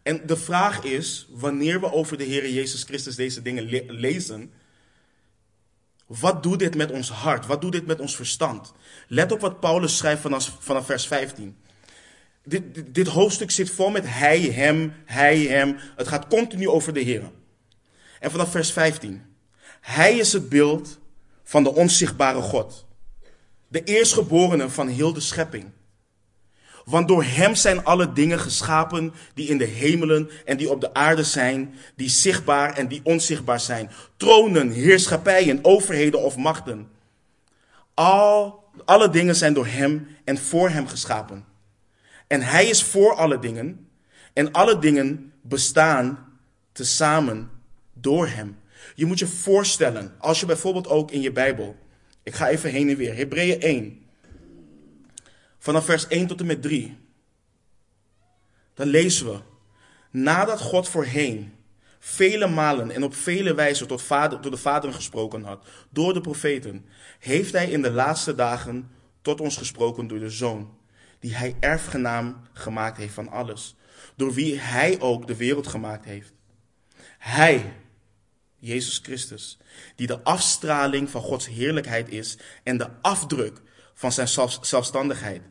[0.02, 4.52] En de vraag is, wanneer we over de Heer Jezus Christus deze dingen lezen,
[6.20, 7.46] wat doet dit met ons hart?
[7.46, 8.72] Wat doet dit met ons verstand?
[9.08, 11.56] Let op wat Paulus schrijft vanaf, vanaf vers 15.
[12.44, 15.76] Dit, dit, hoofdstuk zit vol met hij, hem, hij, hem.
[15.96, 17.30] Het gaat continu over de Heer.
[18.20, 19.22] En vanaf vers 15.
[19.80, 20.98] Hij is het beeld
[21.44, 22.86] van de onzichtbare God.
[23.68, 25.70] De eerstgeborene van heel de schepping.
[26.84, 30.94] Want door hem zijn alle dingen geschapen die in de hemelen en die op de
[30.94, 33.90] aarde zijn, die zichtbaar en die onzichtbaar zijn.
[34.16, 36.88] Tronen, heerschappijen, overheden of machten.
[37.94, 41.44] Al, alle dingen zijn door hem en voor hem geschapen.
[42.26, 43.88] En hij is voor alle dingen.
[44.32, 46.32] En alle dingen bestaan
[46.72, 47.50] tezamen
[47.92, 48.58] door hem.
[48.94, 51.76] Je moet je voorstellen, als je bijvoorbeeld ook in je Bijbel,
[52.22, 54.01] ik ga even heen en weer, Hebreeën 1,
[55.62, 56.98] vanaf vers 1 tot en met 3,
[58.74, 59.40] dan lezen we,
[60.10, 61.54] nadat God voorheen
[61.98, 66.20] vele malen en op vele wijzen tot, vader, tot de vaderen gesproken had, door de
[66.20, 66.86] profeten,
[67.18, 68.90] heeft hij in de laatste dagen
[69.20, 70.74] tot ons gesproken door de Zoon,
[71.18, 73.76] die hij erfgenaam gemaakt heeft van alles,
[74.16, 76.32] door wie hij ook de wereld gemaakt heeft.
[77.18, 77.72] Hij,
[78.58, 79.58] Jezus Christus,
[79.96, 83.62] die de afstraling van Gods heerlijkheid is en de afdruk
[83.94, 84.28] van zijn
[84.60, 85.42] zelfstandigheid,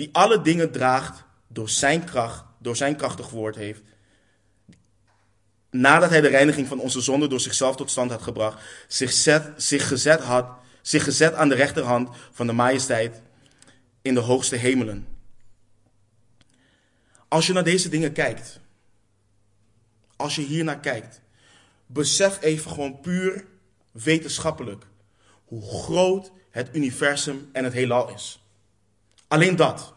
[0.00, 3.82] die alle dingen draagt door zijn kracht, door zijn krachtig woord heeft,
[5.70, 9.62] nadat hij de reiniging van onze zonde door zichzelf tot stand had gebracht, zich, zet,
[9.62, 10.48] zich, gezet had,
[10.82, 13.22] zich gezet aan de rechterhand van de majesteit
[14.02, 15.06] in de hoogste hemelen.
[17.28, 18.60] Als je naar deze dingen kijkt,
[20.16, 21.20] als je hier naar kijkt,
[21.86, 23.44] besef even gewoon puur
[23.90, 24.86] wetenschappelijk
[25.44, 28.39] hoe groot het universum en het heelal is.
[29.30, 29.94] Alleen dat.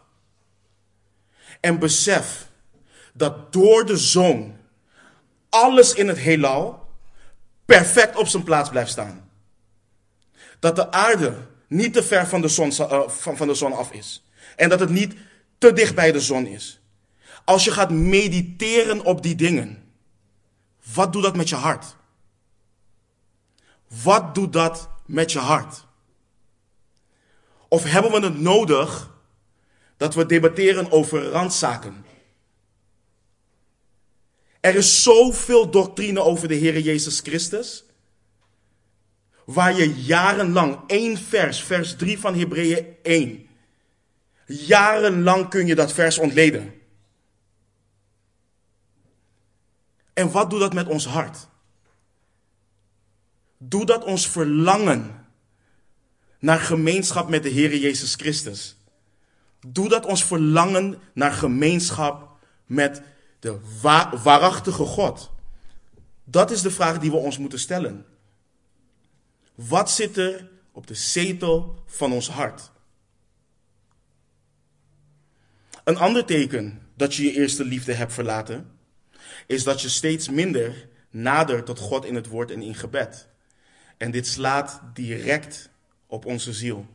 [1.60, 2.48] En besef
[3.12, 4.56] dat door de zoon
[5.48, 6.88] alles in het heelal
[7.64, 9.30] perfect op zijn plaats blijft staan.
[10.58, 11.36] Dat de aarde
[11.68, 14.24] niet te ver van de zon, uh, van, van de zon af is.
[14.56, 15.14] En dat het niet
[15.58, 16.80] te dicht bij de zon is.
[17.44, 19.92] Als je gaat mediteren op die dingen,
[20.92, 21.96] wat doet dat met je hart?
[24.02, 25.86] Wat doet dat met je hart?
[27.68, 29.12] Of hebben we het nodig
[29.96, 32.04] dat we debatteren over randzaken?
[34.64, 37.84] Er is zoveel doctrine over de Heer Jezus Christus.
[39.44, 43.48] Waar je jarenlang, één vers, vers 3 van Hebreeën 1.
[44.46, 46.74] Jarenlang kun je dat vers ontleden.
[50.12, 51.48] En wat doet dat met ons hart?
[53.58, 55.26] Doe dat ons verlangen
[56.38, 58.76] naar gemeenschap met de Heer Jezus Christus.
[59.66, 62.36] Doe dat ons verlangen naar gemeenschap
[62.66, 63.02] met
[63.38, 63.58] de
[64.22, 65.30] waarachtige God?
[66.24, 68.06] Dat is de vraag die we ons moeten stellen.
[69.54, 72.70] Wat zit er op de zetel van ons hart?
[75.84, 78.70] Een ander teken dat je je eerste liefde hebt verlaten,
[79.46, 83.28] is dat je steeds minder nadert tot God in het woord en in gebed.
[83.96, 85.70] En dit slaat direct
[86.06, 86.86] op onze ziel.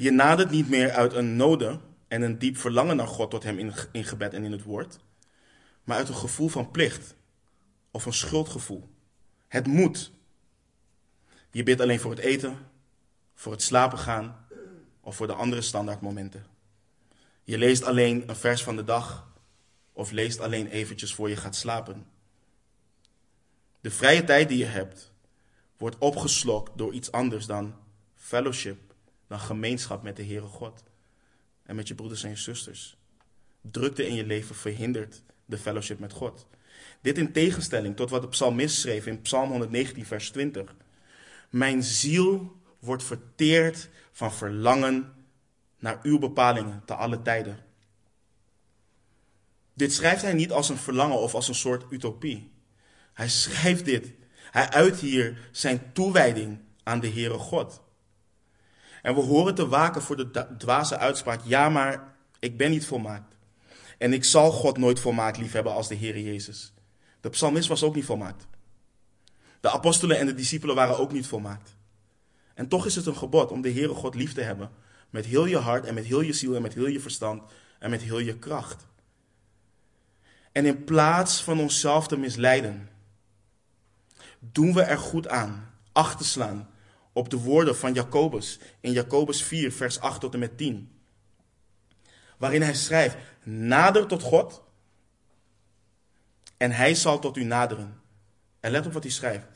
[0.00, 3.58] Je nadert niet meer uit een noden en een diep verlangen naar God tot Hem
[3.58, 4.98] in, in gebed en in het woord,
[5.84, 7.14] maar uit een gevoel van plicht
[7.90, 8.88] of een schuldgevoel.
[9.48, 10.12] Het moet.
[11.50, 12.58] Je bidt alleen voor het eten,
[13.34, 14.46] voor het slapen gaan
[15.00, 16.46] of voor de andere standaardmomenten.
[17.42, 19.32] Je leest alleen een vers van de dag
[19.92, 22.06] of leest alleen eventjes voor je gaat slapen.
[23.80, 25.12] De vrije tijd die je hebt
[25.76, 27.74] wordt opgeslokt door iets anders dan
[28.14, 28.89] fellowship,
[29.30, 30.82] dan gemeenschap met de Heere God
[31.62, 32.96] en met je broeders en je zusters.
[33.60, 36.46] Drukte in je leven verhindert de fellowship met God.
[37.00, 40.74] Dit in tegenstelling tot wat de psalmist schreef in Psalm 119, vers 20.
[41.50, 45.12] Mijn ziel wordt verteerd van verlangen
[45.78, 47.58] naar uw bepalingen te alle tijden.
[49.74, 52.52] Dit schrijft hij niet als een verlangen of als een soort utopie.
[53.12, 54.12] Hij schrijft dit.
[54.50, 57.80] Hij uit hier zijn toewijding aan de Heere God.
[59.02, 63.34] En we horen te waken voor de dwaze uitspraak: ja, maar ik ben niet volmaakt.
[63.98, 66.72] En ik zal God nooit volmaakt liefhebben als de Heer Jezus.
[67.20, 68.46] De psalmist was ook niet volmaakt.
[69.60, 71.76] De apostelen en de discipelen waren ook niet volmaakt.
[72.54, 74.70] En toch is het een gebod om de Heere God lief te hebben.
[75.10, 77.42] Met heel je hart en met heel je ziel en met heel je verstand
[77.78, 78.86] en met heel je kracht.
[80.52, 82.88] En in plaats van onszelf te misleiden,
[84.38, 86.68] doen we er goed aan acht te slaan
[87.12, 90.90] op de woorden van Jacobus in Jacobus 4, vers 8 tot en met 10.
[92.38, 94.62] Waarin hij schrijft: Nader tot God
[96.56, 98.00] en hij zal tot u naderen.
[98.60, 99.46] En let op wat hij schrijft: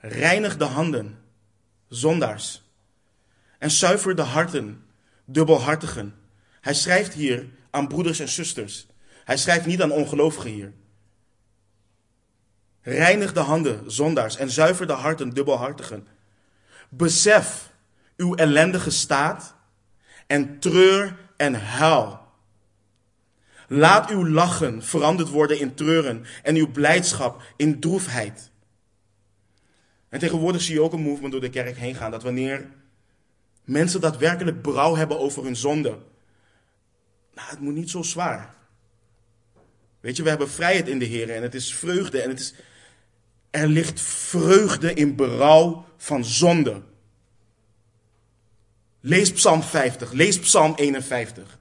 [0.00, 1.18] Reinig de handen,
[1.88, 2.62] zondaars,
[3.58, 4.84] en zuiver de harten,
[5.24, 6.14] dubbelhartigen.
[6.60, 8.86] Hij schrijft hier aan broeders en zusters.
[9.24, 10.72] Hij schrijft niet aan ongelovigen hier.
[12.80, 16.06] Reinig de handen, zondaars, en zuiver de harten, dubbelhartigen.
[16.96, 17.72] Besef
[18.16, 19.54] uw ellendige staat
[20.26, 22.22] en treur en huil.
[23.68, 28.50] Laat uw lachen veranderd worden in treuren en uw blijdschap in droefheid.
[30.08, 32.68] En tegenwoordig zie je ook een movement door de kerk heen gaan dat wanneer
[33.64, 35.98] mensen daadwerkelijk berouw hebben over hun zonde,
[37.34, 38.54] nou, het moet niet zo zwaar.
[40.00, 42.54] Weet je, we hebben vrijheid in de Heer en het is vreugde en het is.
[43.54, 46.82] Er ligt vreugde in berouw van zonde.
[49.00, 51.58] Lees Psalm 50, lees Psalm 51.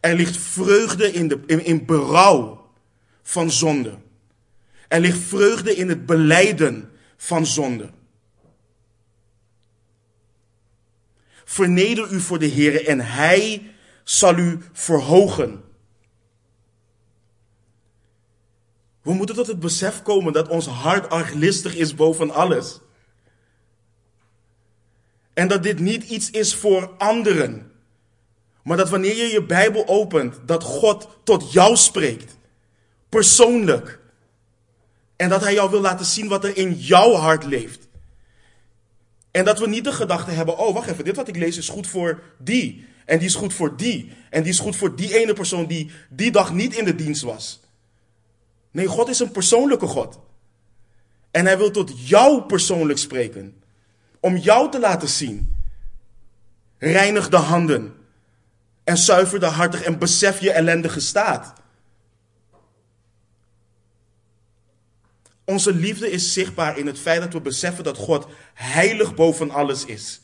[0.00, 2.70] Er ligt vreugde in, de, in, in berouw
[3.22, 3.98] van zonde.
[4.88, 7.90] Er ligt vreugde in het beleiden van zonde.
[11.44, 13.70] Verneder u voor de Heer en Hij
[14.04, 15.63] zal u verhogen.
[19.04, 22.80] We moeten tot het besef komen dat ons hart arglistig is boven alles.
[25.34, 27.72] En dat dit niet iets is voor anderen.
[28.62, 32.36] Maar dat wanneer je je Bijbel opent, dat God tot jou spreekt.
[33.08, 34.00] Persoonlijk.
[35.16, 37.88] En dat Hij jou wil laten zien wat er in jouw hart leeft.
[39.30, 41.68] En dat we niet de gedachte hebben, oh wacht even, dit wat ik lees is
[41.68, 42.86] goed voor die.
[43.04, 44.12] En die is goed voor die.
[44.30, 47.22] En die is goed voor die ene persoon die die dag niet in de dienst
[47.22, 47.63] was.
[48.74, 50.18] Nee, God is een persoonlijke God.
[51.30, 53.62] En hij wil tot jou persoonlijk spreken.
[54.20, 55.64] Om jou te laten zien.
[56.78, 57.94] Reinig de handen.
[58.84, 61.52] En zuiver de hartig en besef je ellendige staat.
[65.44, 69.84] Onze liefde is zichtbaar in het feit dat we beseffen dat God heilig boven alles
[69.84, 70.20] is.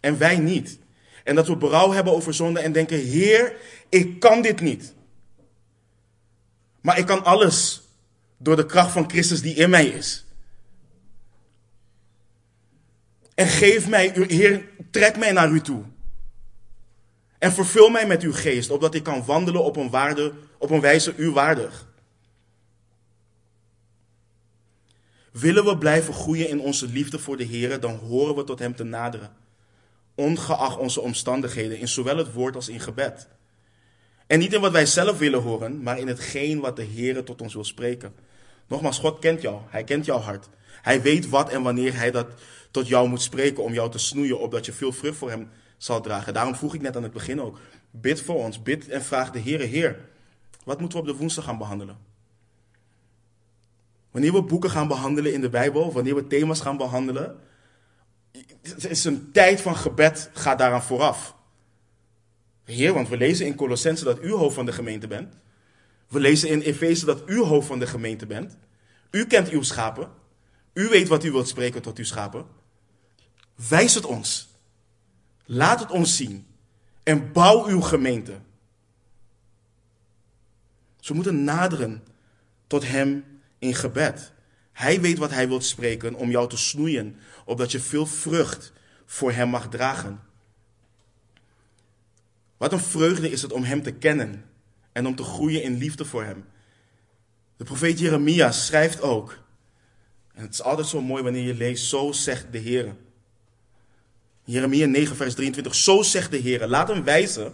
[0.00, 0.78] En wij niet.
[1.24, 3.56] En dat we berouw hebben over zonde en denken: Heer,
[3.88, 4.94] ik kan dit niet.
[6.80, 7.82] Maar ik kan alles
[8.36, 10.24] door de kracht van Christus die in mij is.
[13.34, 15.84] En geef mij, Heer, trek mij naar u toe.
[17.38, 20.80] En vervul mij met uw geest, opdat ik kan wandelen op een, waarde, op een
[20.80, 21.88] wijze u waardig.
[25.32, 28.76] Willen we blijven groeien in onze liefde voor de Heer, dan horen we tot Hem
[28.76, 29.32] te naderen.
[30.14, 33.28] Ongeacht onze omstandigheden, in zowel het woord als in gebed.
[34.30, 37.42] En niet in wat wij zelf willen horen, maar in hetgeen wat de Heer tot
[37.42, 38.14] ons wil spreken.
[38.66, 39.60] Nogmaals, God kent jou.
[39.68, 40.48] Hij kent jouw hart.
[40.82, 42.26] Hij weet wat en wanneer Hij dat
[42.70, 46.00] tot jou moet spreken om jou te snoeien, opdat je veel vrucht voor Hem zal
[46.00, 46.34] dragen.
[46.34, 47.58] Daarom vroeg ik net aan het begin ook,
[47.90, 49.98] bid voor ons, bid en vraag de Heer, Heer,
[50.64, 51.98] wat moeten we op de woensdag gaan behandelen?
[54.10, 57.38] Wanneer we boeken gaan behandelen in de Bijbel, wanneer we thema's gaan behandelen,
[58.88, 61.38] is een tijd van gebed gaat daaraan vooraf.
[62.70, 65.34] Heer, want we lezen in Colossense dat u hoofd van de gemeente bent.
[66.08, 68.56] We lezen in Efeze dat u hoofd van de gemeente bent.
[69.10, 70.10] U kent uw schapen.
[70.72, 72.46] U weet wat u wilt spreken tot uw schapen.
[73.68, 74.48] Wijs het ons.
[75.44, 76.46] Laat het ons zien.
[77.02, 78.38] En bouw uw gemeente.
[81.00, 82.02] Ze moeten naderen
[82.66, 83.24] tot Hem
[83.58, 84.32] in gebed.
[84.72, 88.72] Hij weet wat Hij wil spreken om jou te snoeien, opdat je veel vrucht
[89.06, 90.20] voor Hem mag dragen.
[92.60, 94.44] Wat een vreugde is het om Hem te kennen
[94.92, 96.44] en om te groeien in liefde voor Hem.
[97.56, 99.38] De profeet Jeremia schrijft ook,
[100.34, 102.96] en het is altijd zo mooi wanneer je leest, zo zegt de Heer.
[104.44, 107.52] Jeremia 9, vers 23, zo zegt de Heer, laat een wijze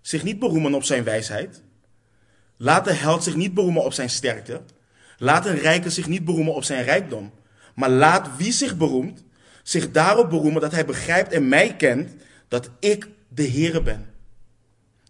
[0.00, 1.62] zich niet beroemen op zijn wijsheid.
[2.56, 4.62] Laat de held zich niet beroemen op zijn sterkte.
[5.18, 7.32] Laat een rijke zich niet beroemen op zijn rijkdom.
[7.74, 9.24] Maar laat wie zich beroemt,
[9.62, 12.14] zich daarop beroemen dat hij begrijpt en mij kent
[12.48, 14.14] dat ik de Heere ben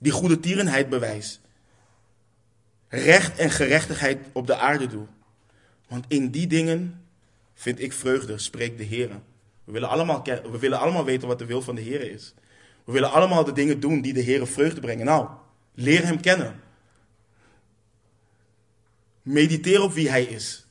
[0.05, 1.41] die goede tierenheid bewijs.
[2.89, 5.07] Recht en gerechtigheid op de aarde doe.
[5.89, 7.05] Want in die dingen
[7.55, 9.09] vind ik vreugde, spreekt de Heer.
[9.65, 12.35] We willen, allemaal, we willen allemaal weten wat de wil van de Heer is.
[12.85, 15.07] We willen allemaal de dingen doen die de Heer vreugde brengen.
[15.07, 15.29] Nou,
[15.75, 16.61] leer Hem kennen.
[19.23, 20.67] Mediteer op wie Hij is.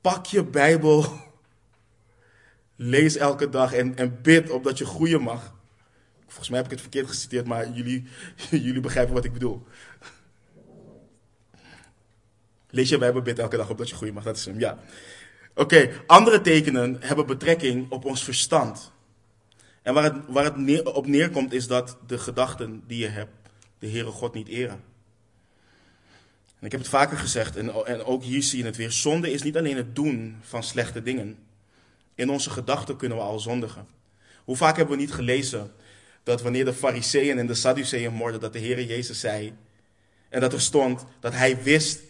[0.00, 1.24] Pak je Bijbel.
[2.76, 5.54] Lees elke dag en, en bid opdat je groeien mag.
[6.26, 8.04] Volgens mij heb ik het verkeerd geciteerd, maar jullie,
[8.66, 9.66] jullie begrijpen wat ik bedoel.
[12.70, 14.24] Lees je Bijbel, bid elke dag op dat je groeien mag.
[14.24, 14.78] Dat is hem, ja.
[15.54, 18.92] Oké, andere tekenen hebben betrekking op ons verstand.
[19.82, 23.30] En waar het, waar het op neerkomt is dat de gedachten die je hebt,
[23.78, 24.80] de Heere God niet eren.
[26.58, 28.92] En ik heb het vaker gezegd, en, en ook hier zie je het weer.
[28.92, 31.38] Zonde is niet alleen het doen van slechte dingen.
[32.16, 33.86] In onze gedachten kunnen we al zondigen.
[34.44, 35.72] Hoe vaak hebben we niet gelezen
[36.22, 39.52] dat wanneer de Fariseeën en de Sadduceeën moorden, dat de Heer Jezus zei.
[40.28, 42.00] En dat er stond dat hij wist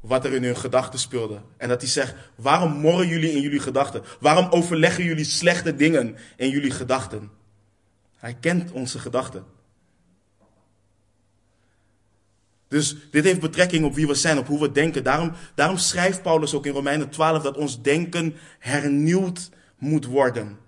[0.00, 1.40] wat er in hun gedachten speelde.
[1.56, 4.02] En dat hij zegt: Waarom morren jullie in jullie gedachten?
[4.20, 7.30] Waarom overleggen jullie slechte dingen in jullie gedachten?
[8.16, 9.44] Hij kent onze gedachten.
[12.70, 15.04] Dus dit heeft betrekking op wie we zijn, op hoe we denken.
[15.04, 20.58] Daarom, daarom schrijft Paulus ook in Romeinen 12 dat ons denken hernieuwd moet worden.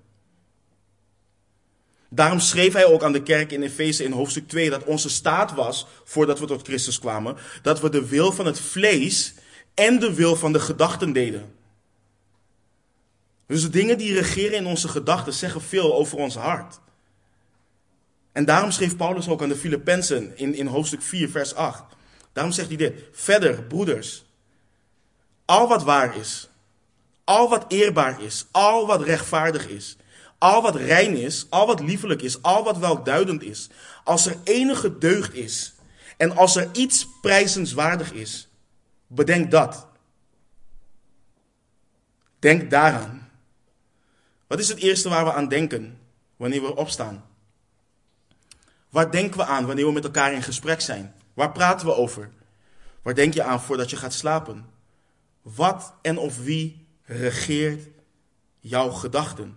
[2.09, 5.55] Daarom schreef hij ook aan de kerk in Efeze in hoofdstuk 2 dat onze staat
[5.55, 9.34] was, voordat we tot Christus kwamen, dat we de wil van het vlees
[9.74, 11.53] en de wil van de gedachten deden.
[13.46, 16.80] Dus de dingen die regeren in onze gedachten zeggen veel over ons hart.
[18.33, 21.83] En daarom schreef Paulus ook aan de Filippenzen in, in hoofdstuk 4, vers 8.
[22.33, 22.95] Daarom zegt hij dit.
[23.12, 24.24] Verder, broeders.
[25.45, 26.49] Al wat waar is,
[27.24, 29.97] al wat eerbaar is, al wat rechtvaardig is,
[30.39, 33.68] al wat rein is, al wat liefelijk is, al wat welduidend is,
[34.05, 35.74] als er enige deugd is
[36.16, 38.49] en als er iets prijzenswaardig is,
[39.07, 39.87] bedenk dat.
[42.39, 43.30] Denk daaraan.
[44.47, 45.99] Wat is het eerste waar we aan denken
[46.37, 47.24] wanneer we opstaan?
[48.93, 51.14] Waar denken we aan wanneer we met elkaar in gesprek zijn?
[51.34, 52.30] Waar praten we over?
[53.03, 54.66] Waar denk je aan voordat je gaat slapen?
[55.43, 57.88] Wat en of wie regeert
[58.61, 59.57] jouw gedachten?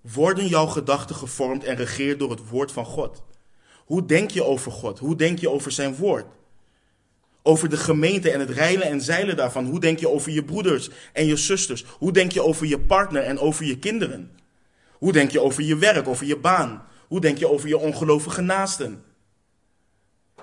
[0.00, 3.22] Worden jouw gedachten gevormd en regeerd door het woord van God?
[3.84, 4.98] Hoe denk je over God?
[4.98, 6.26] Hoe denk je over zijn woord?
[7.42, 9.66] Over de gemeente en het reilen en zeilen daarvan.
[9.66, 11.84] Hoe denk je over je broeders en je zusters?
[11.98, 14.30] Hoe denk je over je partner en over je kinderen?
[14.92, 16.90] Hoe denk je over je werk, over je baan?
[17.12, 19.04] Hoe denk je over je ongelovige naasten?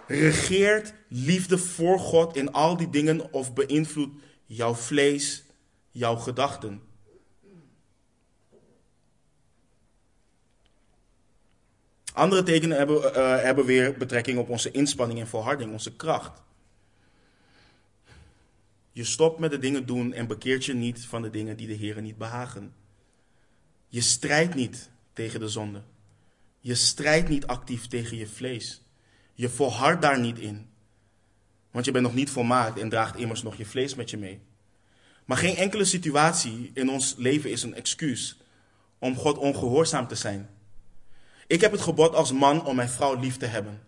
[0.07, 5.43] Regeert liefde voor God in al die dingen of beïnvloedt jouw vlees,
[5.91, 6.81] jouw gedachten?
[12.13, 16.41] Andere tekenen hebben, uh, hebben weer betrekking op onze inspanning en volharding, onze kracht.
[18.91, 21.73] Je stopt met de dingen doen en bekeert je niet van de dingen die de
[21.73, 22.73] Heer niet behagen.
[23.87, 25.81] Je strijdt niet tegen de zonde.
[26.69, 28.81] Je strijdt niet actief tegen je vlees.
[29.33, 30.69] Je volhardt daar niet in.
[31.71, 34.41] Want je bent nog niet volmaakt en draagt immers nog je vlees met je mee.
[35.25, 38.37] Maar geen enkele situatie in ons leven is een excuus
[38.99, 40.49] om God ongehoorzaam te zijn.
[41.47, 43.81] Ik heb het gebod als man om mijn vrouw lief te hebben.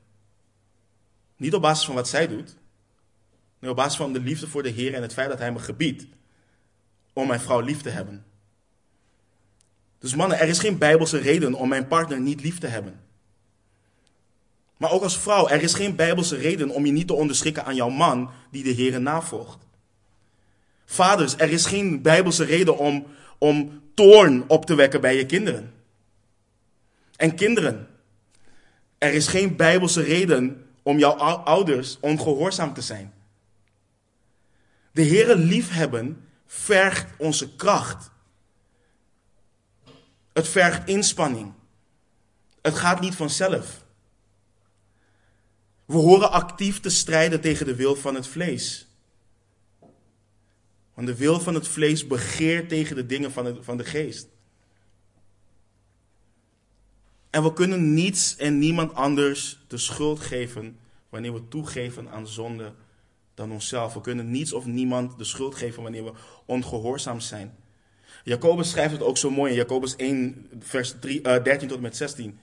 [1.36, 2.58] Niet op basis van wat zij doet.
[3.60, 5.60] Nee, op basis van de liefde voor de Heer en het feit dat Hij me
[5.60, 6.06] gebiedt
[7.14, 8.26] om mijn vrouw lief te hebben.
[10.02, 13.00] Dus mannen, er is geen bijbelse reden om mijn partner niet lief te hebben.
[14.78, 17.76] Maar ook als vrouw, er is geen bijbelse reden om je niet te onderschikken aan
[17.76, 19.58] jouw man die de Heer navolgt.
[20.86, 23.06] Vaders, er is geen bijbelse reden om,
[23.38, 25.74] om toorn op te wekken bij je kinderen.
[27.16, 27.88] En kinderen,
[28.98, 33.14] er is geen bijbelse reden om jouw ouders ongehoorzaam te zijn.
[34.92, 38.12] De Heere liefhebben vergt onze kracht.
[40.42, 41.54] Het vergt inspanning.
[42.62, 43.86] Het gaat niet vanzelf.
[45.86, 48.88] We horen actief te strijden tegen de wil van het vlees.
[50.94, 54.28] Want de wil van het vlees begeert tegen de dingen van de, van de geest.
[57.30, 60.80] En we kunnen niets en niemand anders de schuld geven
[61.10, 62.74] wanneer we toegeven aan zonde
[63.34, 63.94] dan onszelf.
[63.94, 66.14] We kunnen niets of niemand de schuld geven wanneer we
[66.46, 67.56] ongehoorzaam zijn.
[68.24, 71.98] Jacobus schrijft het ook zo mooi in Jacobus 1, vers 3, 13 tot en met
[71.98, 72.40] 16.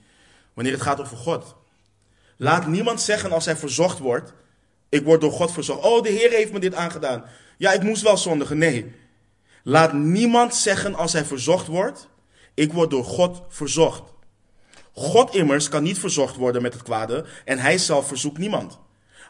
[0.53, 1.55] Wanneer het gaat over God.
[2.37, 4.33] Laat niemand zeggen als hij verzocht wordt:
[4.89, 5.83] Ik word door God verzocht.
[5.83, 7.23] Oh, de Heer heeft me dit aangedaan.
[7.57, 8.57] Ja, ik moest wel zondigen.
[8.57, 8.91] Nee.
[9.63, 12.07] Laat niemand zeggen als hij verzocht wordt:
[12.53, 14.03] Ik word door God verzocht.
[14.93, 18.79] God immers kan niet verzocht worden met het kwade en hij zelf verzoekt niemand.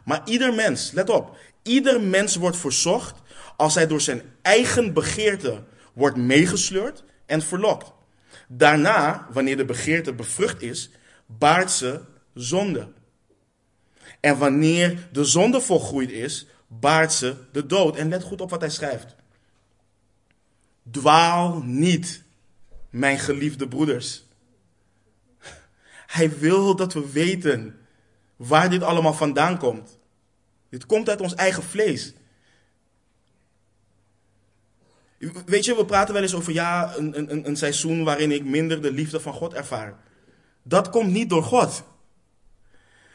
[0.06, 3.22] Maar ieder mens, let op, ieder mens wordt verzocht
[3.58, 5.64] als hij door zijn eigen begeerte
[6.00, 7.92] wordt meegesleurd en verlokt.
[8.48, 10.90] Daarna, wanneer de begeerte bevrucht is,
[11.26, 12.02] baart ze
[12.34, 12.92] zonde.
[14.20, 17.96] En wanneer de zonde volgroeid is, baart ze de dood.
[17.96, 19.16] En let goed op wat hij schrijft.
[20.92, 22.24] Dwaal niet,
[22.90, 24.24] mijn geliefde broeders.
[26.08, 27.80] Hij wil dat we weten
[28.36, 30.00] waar dit allemaal vandaan komt.
[30.70, 32.14] Dit komt uit ons eigen vlees.
[35.46, 38.82] Weet je, we praten wel eens over ja, een, een, een seizoen waarin ik minder
[38.82, 39.98] de liefde van God ervaar.
[40.64, 41.84] Dat komt niet door God.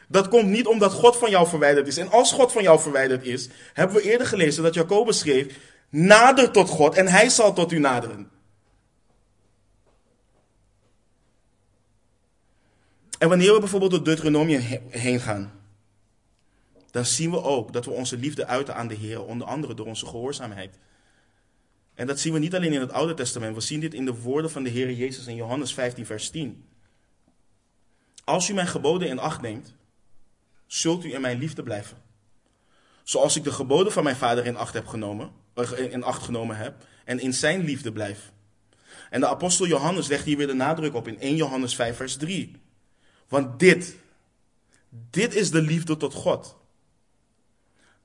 [0.07, 1.97] Dat komt niet omdat God van jou verwijderd is.
[1.97, 5.57] En als God van jou verwijderd is, hebben we eerder gelezen dat Jacobus schreef:
[5.89, 8.29] Nader tot God en hij zal tot u naderen.
[13.17, 15.51] En wanneer we bijvoorbeeld door Deuteronomium heen gaan,
[16.91, 19.85] dan zien we ook dat we onze liefde uiten aan de Heer, onder andere door
[19.85, 20.79] onze gehoorzaamheid.
[21.95, 24.21] En dat zien we niet alleen in het Oude Testament, we zien dit in de
[24.21, 26.65] woorden van de Heer Jezus in Johannes 15, vers 10.
[28.23, 29.73] Als u mijn geboden in acht neemt,
[30.67, 31.97] zult u in mijn liefde blijven.
[33.03, 35.31] Zoals ik de geboden van mijn vader in acht, heb genomen,
[35.77, 38.31] in acht genomen heb en in zijn liefde blijf.
[39.09, 42.17] En de apostel Johannes legt hier weer de nadruk op in 1 Johannes 5, vers
[42.17, 42.61] 3.
[43.27, 43.95] Want dit,
[44.89, 46.57] dit is de liefde tot God.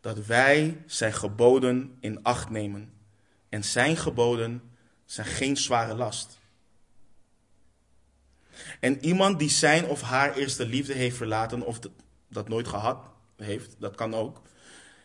[0.00, 2.99] Dat wij zijn geboden in acht nemen.
[3.50, 4.62] En zijn geboden
[5.04, 6.38] zijn geen zware last.
[8.80, 11.78] En iemand die zijn of haar eerste liefde heeft verlaten, of
[12.28, 13.04] dat nooit gehad
[13.36, 14.42] heeft, dat kan ook,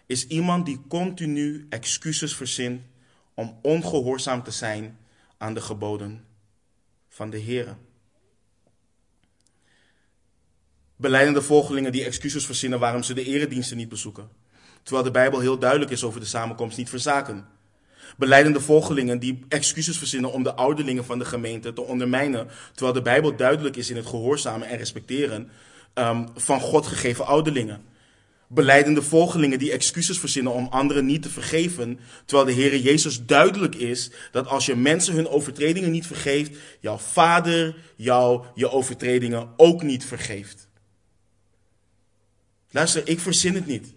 [0.06, 2.82] is iemand die continu excuses verzint
[3.34, 4.98] om ongehoorzaam te zijn
[5.38, 6.26] aan de geboden
[7.10, 7.78] van de Heer.
[10.96, 14.30] Beleidende volgelingen die excuses verzinnen waarom ze de erediensten niet bezoeken.
[14.84, 17.48] Terwijl de Bijbel heel duidelijk is over de samenkomst niet verzaken.
[18.18, 22.48] Beleidende volgelingen die excuses verzinnen om de ouderlingen van de gemeente te ondermijnen.
[22.72, 25.50] Terwijl de Bijbel duidelijk is in het gehoorzamen en respecteren
[25.94, 27.82] um, van God gegeven ouderlingen.
[28.48, 32.00] Beleidende volgelingen die excuses verzinnen om anderen niet te vergeven.
[32.26, 36.98] Terwijl de Heer Jezus duidelijk is dat als je mensen hun overtredingen niet vergeeft, jouw
[36.98, 40.68] vader jou je overtredingen ook niet vergeeft.
[42.72, 43.94] Luister, ik verzin het niet.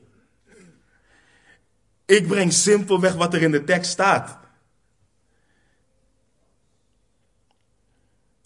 [2.08, 4.38] Ik breng simpelweg wat er in de tekst staat.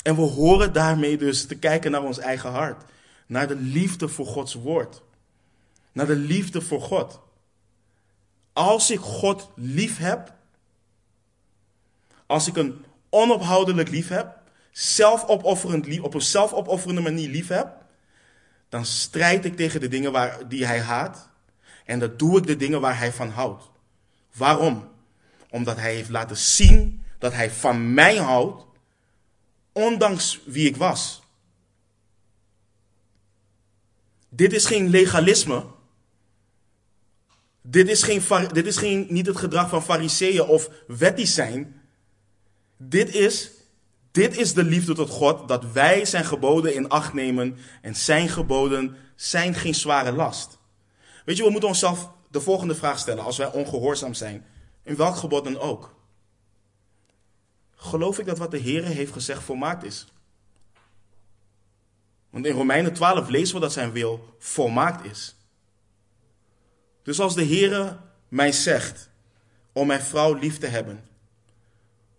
[0.03, 2.85] En we horen daarmee dus te kijken naar ons eigen hart.
[3.27, 5.03] Naar de liefde voor Gods woord.
[5.93, 7.21] Naar de liefde voor God.
[8.53, 10.35] Als ik God lief heb.
[12.27, 14.39] Als ik een onophoudelijk lief heb.
[14.71, 17.77] Zelfopofferend lief, op een zelfopofferende manier lief heb.
[18.69, 21.31] Dan strijd ik tegen de dingen waar, die hij haat.
[21.93, 23.70] En dat doe ik de dingen waar hij van houdt.
[24.36, 24.88] Waarom?
[25.51, 28.64] Omdat hij heeft laten zien dat hij van mij houdt,
[29.72, 31.22] ondanks wie ik was.
[34.28, 35.64] Dit is geen legalisme.
[37.62, 38.22] Dit is, geen,
[38.53, 41.80] dit is geen, niet het gedrag van fariseeën of wettisch zijn.
[42.76, 43.51] Dit is,
[44.11, 48.28] dit is de liefde tot God, dat wij zijn geboden in acht nemen en zijn
[48.28, 50.61] geboden zijn geen zware last.
[51.25, 54.47] Weet je, we moeten onszelf de volgende vraag stellen als wij ongehoorzaam zijn.
[54.83, 55.95] In welk gebod dan ook.
[57.77, 60.07] Geloof ik dat wat de Heer heeft gezegd volmaakt is?
[62.31, 65.37] Want in Romeinen 12 lezen we dat zijn wil volmaakt is.
[67.03, 67.99] Dus als de Heer
[68.29, 69.11] mij zegt
[69.73, 71.05] om mijn vrouw lief te hebben,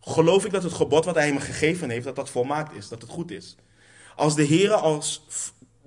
[0.01, 3.01] geloof ik dat het gebod wat hij me gegeven heeft, dat dat volmaakt is, dat
[3.01, 3.55] het goed is.
[4.15, 5.25] Als de Heer als,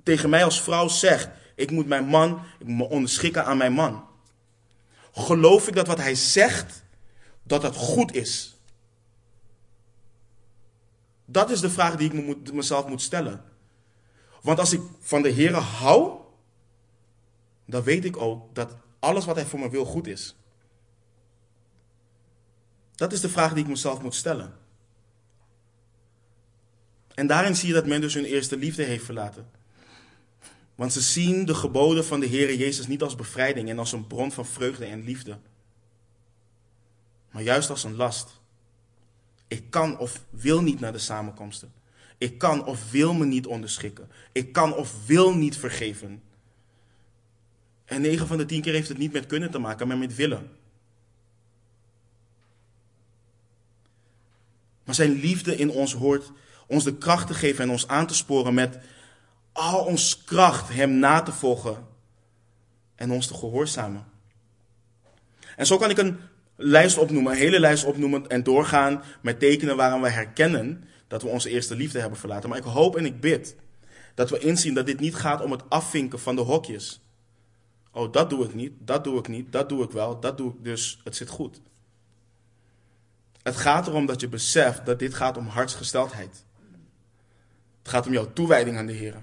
[0.03, 3.73] tegen mij als vrouw zegt, ik moet mijn man, ik moet me onderschikken aan mijn
[3.73, 4.05] man.
[5.13, 6.85] Geloof ik dat wat hij zegt,
[7.43, 8.57] dat het goed is?
[11.25, 13.45] Dat is de vraag die ik me moet, mezelf moet stellen.
[14.43, 16.21] Want als ik van de Heer hou,
[17.67, 20.37] dan weet ik ook dat alles wat hij voor me wil goed is.
[22.95, 24.55] Dat is de vraag die ik mezelf moet stellen.
[27.15, 29.51] En daarin zie je dat men dus hun eerste liefde heeft verlaten.
[30.77, 34.07] Want ze zien de geboden van de Heer Jezus niet als bevrijding en als een
[34.07, 35.39] bron van vreugde en liefde,
[37.31, 38.41] maar juist als een last.
[39.49, 41.73] Ik kan of wil niet naar de samenkomsten.
[42.19, 44.11] Ik kan of wil me niet onderschikken.
[44.33, 46.23] Ik kan of wil niet vergeven.
[47.85, 50.15] En 9 van de 10 keer heeft het niet met kunnen te maken, maar met
[50.15, 50.51] willen.
[54.85, 56.33] Maar zijn liefde in ons hoort
[56.67, 58.79] ons de kracht te geven en ons aan te sporen met
[59.57, 61.87] al ons kracht Hem na te volgen
[62.95, 64.05] en ons te gehoorzamen.
[65.57, 66.19] En zo kan ik een
[66.57, 71.29] lijst opnoemen, een hele lijst opnoemen en doorgaan met tekenen waarin we herkennen dat we
[71.29, 72.49] onze eerste liefde hebben verlaten.
[72.49, 73.57] Maar ik hoop en ik bid
[74.15, 77.01] dat we inzien dat dit niet gaat om het afvinken van de hokjes.
[77.93, 80.53] Oh, dat doe ik niet, dat doe ik niet, dat doe ik wel, dat doe
[80.53, 81.61] ik dus, het zit goed.
[83.43, 86.45] Het gaat erom dat je beseft dat dit gaat om hartsgesteldheid.
[87.79, 89.23] Het gaat om jouw toewijding aan de Heer.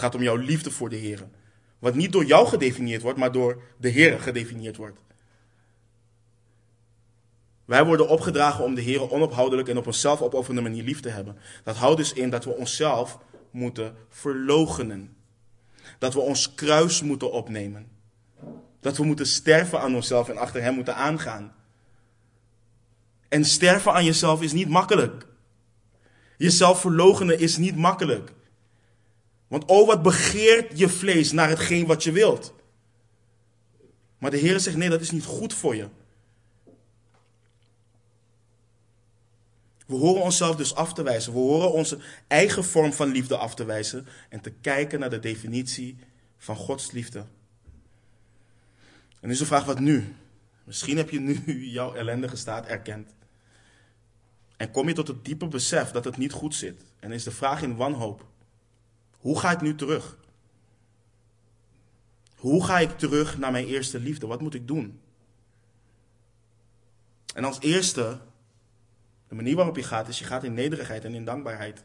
[0.00, 1.28] Het gaat om jouw liefde voor de Heer.
[1.78, 4.98] Wat niet door jou gedefinieerd wordt, maar door de Heer gedefinieerd wordt.
[7.64, 11.36] Wij worden opgedragen om de Heer onophoudelijk en op een zelfopofferende manier lief te hebben.
[11.64, 13.18] Dat houdt dus in dat we onszelf
[13.50, 15.16] moeten verloochenen.
[15.98, 17.90] Dat we ons kruis moeten opnemen.
[18.80, 21.54] Dat we moeten sterven aan onszelf en achter Hem moeten aangaan.
[23.28, 25.26] En sterven aan jezelf is niet makkelijk.
[26.36, 28.38] Jezelf verloochenen is niet makkelijk.
[29.50, 32.54] Want oh, wat begeert je vlees naar hetgeen wat je wilt.
[34.18, 35.88] Maar de Heer zegt: nee, dat is niet goed voor je.
[39.86, 41.32] We horen onszelf dus af te wijzen.
[41.32, 45.18] We horen onze eigen vorm van liefde af te wijzen en te kijken naar de
[45.18, 45.98] definitie
[46.38, 47.18] van Gods liefde.
[49.20, 50.14] En nu is de vraag: wat nu?
[50.64, 51.42] Misschien heb je nu
[51.78, 53.14] jouw ellendige staat erkend.
[54.56, 56.84] En kom je tot het diepe besef dat het niet goed zit.
[56.98, 58.29] En is de vraag in wanhoop:
[59.20, 60.16] hoe ga ik nu terug?
[62.36, 64.26] Hoe ga ik terug naar mijn eerste liefde?
[64.26, 65.00] Wat moet ik doen?
[67.34, 68.18] En als eerste,
[69.28, 71.84] de manier waarop je gaat, is je gaat in nederigheid en in dankbaarheid.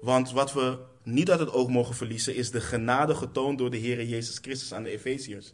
[0.00, 3.76] Want wat we niet uit het oog mogen verliezen, is de genade getoond door de
[3.76, 5.52] Heer Jezus Christus aan de Efeziërs.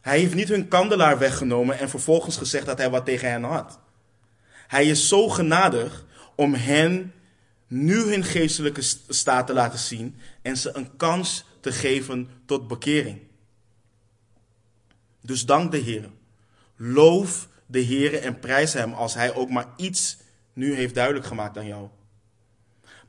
[0.00, 3.78] Hij heeft niet hun kandelaar weggenomen en vervolgens gezegd dat hij wat tegen hen had.
[4.66, 6.04] Hij is zo genadig
[6.34, 7.13] om hen
[7.74, 13.20] nu hun geestelijke staat te laten zien en ze een kans te geven tot bekering.
[15.20, 16.10] Dus dank de Heer.
[16.76, 20.16] Loof de Heer en prijs Hem als Hij ook maar iets
[20.52, 21.88] nu heeft duidelijk gemaakt aan jou.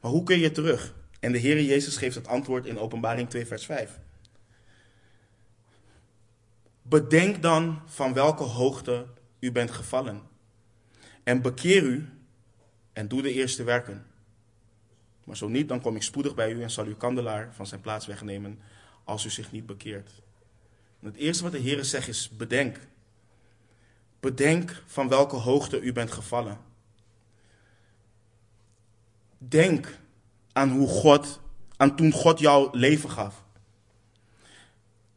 [0.01, 0.93] Maar hoe kun je terug?
[1.20, 3.99] En de Heer Jezus geeft het antwoord in Openbaring 2, vers 5.
[6.82, 9.05] Bedenk dan van welke hoogte
[9.39, 10.22] u bent gevallen.
[11.24, 12.09] En bekeer u
[12.93, 14.05] en doe de eerste werken.
[15.26, 17.82] Maar zo niet, dan kom ik spoedig bij u en zal uw kandelaar van zijn
[17.82, 18.59] plaats wegnemen
[19.03, 20.11] als u zich niet bekeert.
[20.99, 22.80] Het eerste wat de Heer zegt is: bedenk.
[24.19, 26.57] Bedenk van welke hoogte u bent gevallen.
[29.38, 29.97] Denk
[30.51, 31.39] aan hoe God,
[31.78, 33.43] aan toen God jouw leven gaf.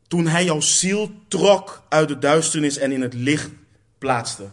[0.06, 3.50] Toen Hij jouw ziel trok uit de duisternis en in het licht
[3.98, 4.50] plaatste.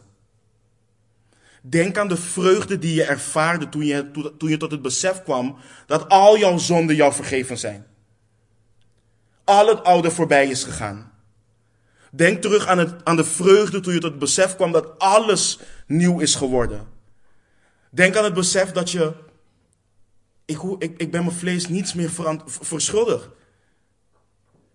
[1.69, 5.57] Denk aan de vreugde die je ervaarde toen je, toen je tot het besef kwam
[5.85, 7.85] dat al jouw zonden jou vergeven zijn.
[9.43, 11.11] Al het oude voorbij is gegaan.
[12.11, 15.59] Denk terug aan, het, aan de vreugde toen je tot het besef kwam dat alles
[15.87, 16.87] nieuw is geworden.
[17.89, 19.13] Denk aan het besef dat je.
[20.45, 22.11] Ik, ik, ik ben mijn vlees niets meer
[22.45, 23.29] verschuldigd.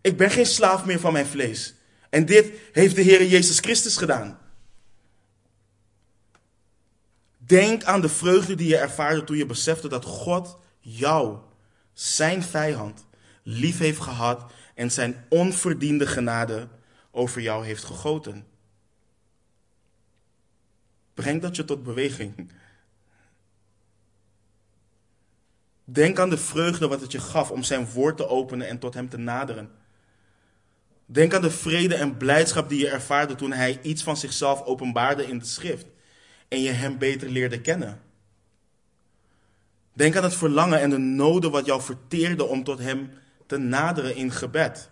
[0.01, 1.75] Ik ben geen slaaf meer van mijn vlees.
[2.09, 4.39] En dit heeft de Heer Jezus Christus gedaan.
[7.51, 11.39] Denk aan de vreugde die je ervaarde toen je besefte dat God jou,
[11.93, 13.07] zijn vijand,
[13.43, 16.69] lief heeft gehad en zijn onverdiende genade
[17.11, 18.47] over jou heeft gegoten.
[21.15, 22.53] Breng dat je tot beweging.
[25.85, 28.95] Denk aan de vreugde wat het je gaf om zijn woord te openen en tot
[28.95, 29.71] hem te naderen.
[31.07, 35.27] Denk aan de vrede en blijdschap die je ervaarde toen hij iets van zichzelf openbaarde
[35.27, 35.87] in de schrift
[36.51, 38.01] en je hem beter leerde kennen.
[39.93, 43.11] Denk aan het verlangen en de noden wat jou verteerde om tot hem
[43.47, 44.91] te naderen in gebed.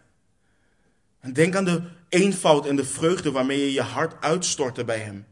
[1.20, 5.26] En denk aan de eenvoud en de vreugde waarmee je je hart uitstortte bij hem.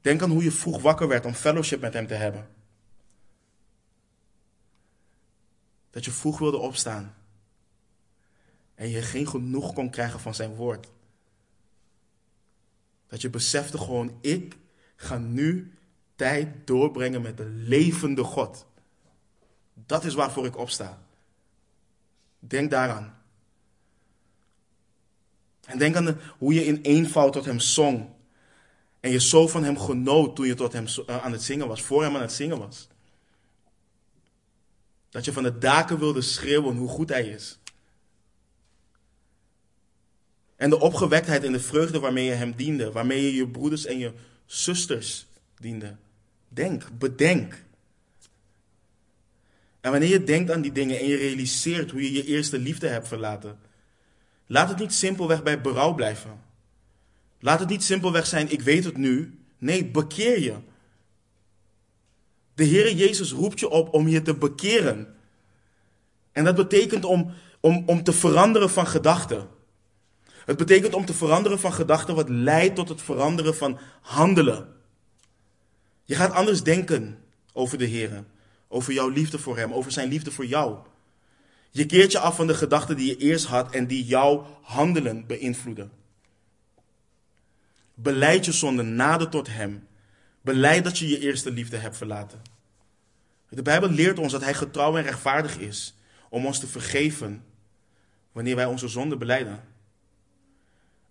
[0.00, 2.48] Denk aan hoe je vroeg wakker werd om fellowship met hem te hebben.
[5.90, 7.14] Dat je vroeg wilde opstaan
[8.74, 10.90] en je geen genoeg kon krijgen van zijn woord.
[13.12, 14.56] Dat je besefte gewoon, ik
[14.96, 15.72] ga nu
[16.16, 18.66] tijd doorbrengen met de levende God.
[19.74, 21.02] Dat is waarvoor ik opsta.
[22.38, 23.18] Denk daaraan.
[25.64, 28.08] En denk aan de, hoe je in eenvoud tot hem zong.
[29.00, 31.82] En je zo van hem genoot toen je tot hem eh, aan het zingen was,
[31.82, 32.88] voor hem aan het zingen was.
[35.08, 37.58] Dat je van de daken wilde schreeuwen hoe goed hij is.
[40.62, 43.98] En de opgewektheid en de vreugde waarmee je hem diende, waarmee je je broeders en
[43.98, 44.12] je
[44.46, 45.26] zusters
[45.58, 45.96] diende.
[46.48, 47.64] Denk, bedenk.
[49.80, 52.88] En wanneer je denkt aan die dingen en je realiseert hoe je je eerste liefde
[52.88, 53.58] hebt verlaten,
[54.46, 56.40] laat het niet simpelweg bij berouw blijven.
[57.40, 59.38] Laat het niet simpelweg zijn, ik weet het nu.
[59.58, 60.54] Nee, bekeer je.
[62.54, 65.14] De Heere Jezus roept je op om je te bekeren.
[66.32, 69.60] En dat betekent om, om, om te veranderen van gedachten.
[70.52, 74.68] Het betekent om te veranderen van gedachten wat leidt tot het veranderen van handelen.
[76.04, 77.18] Je gaat anders denken
[77.52, 78.24] over de Heer,
[78.68, 80.78] over jouw liefde voor Hem, over Zijn liefde voor jou.
[81.70, 85.26] Je keert je af van de gedachten die je eerst had en die jouw handelen
[85.26, 85.92] beïnvloeden.
[87.94, 89.86] Beleid je zonde, nader tot Hem.
[90.40, 92.42] Beleid dat je je eerste liefde hebt verlaten.
[93.48, 95.94] De Bijbel leert ons dat Hij getrouw en rechtvaardig is
[96.28, 97.44] om ons te vergeven
[98.32, 99.71] wanneer wij onze zonde beleiden.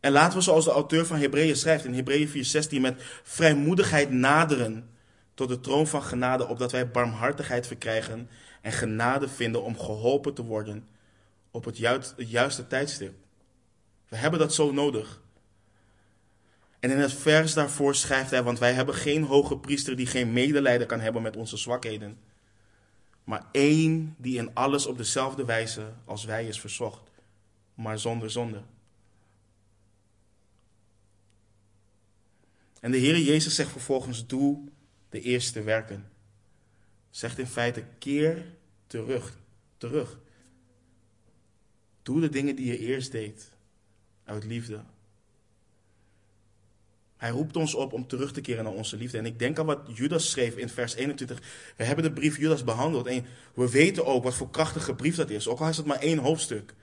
[0.02, 4.90] En laten we zoals de auteur van Hebreeën schrijft in Hebreeën 4:16 met vrijmoedigheid naderen
[5.34, 8.30] tot de troon van genade, opdat wij barmhartigheid verkrijgen
[8.62, 10.88] en genade vinden om geholpen te worden
[11.52, 13.14] op het, juist, het juiste tijdstip.
[14.08, 15.22] We hebben dat zo nodig.
[16.80, 20.34] En in het vers daarvoor schrijft hij, want wij hebben geen hoge priester die geen
[20.34, 22.20] medelijden kan hebben met onze zwakheden,
[23.24, 27.12] maar één die in alles op dezelfde wijze als wij is verzocht,
[27.74, 28.62] maar zonder zonde.
[32.82, 34.60] En de Heer Jezus zegt vervolgens: Doe
[35.10, 36.10] de eerste werken.
[37.10, 38.46] Zegt in feite: Keer
[38.88, 39.38] terug.
[39.78, 40.20] Terug.
[42.02, 43.50] Doe de dingen die je eerst deed.
[44.24, 44.84] Uit liefde.
[47.18, 49.18] Hij roept ons op om terug te keren naar onze liefde.
[49.18, 51.42] En ik denk aan wat Judas schreef in vers 21.
[51.78, 53.08] We hebben de brief Judas behandeld.
[53.08, 55.48] En we weten ook wat voor krachtige brief dat is.
[55.48, 56.74] Ook al is het maar één hoofdstuk.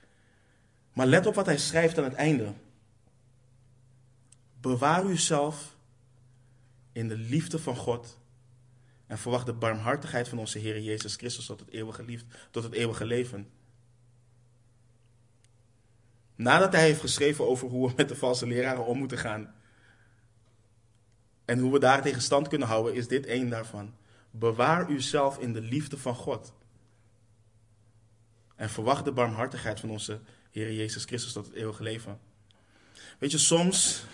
[0.93, 2.53] Maar let op wat hij schrijft aan het einde.
[4.61, 5.77] Bewaar uzelf
[6.93, 8.19] in de liefde van God.
[9.07, 12.19] En verwacht de barmhartigheid van onze Heer Jezus Christus tot het eeuwige,
[12.51, 13.49] tot het eeuwige leven.
[16.35, 19.55] Nadat hij heeft geschreven over hoe we met de valse leraren om moeten gaan.
[21.45, 23.95] En hoe we daar tegen stand kunnen houden, is dit één daarvan.
[24.31, 26.53] Bewaar uzelf in de liefde van God.
[28.57, 30.21] En verwacht de barmhartigheid van onze
[30.51, 32.21] Heer Jezus Christus tot het eeuwige leven.
[33.19, 34.05] Weet je, soms,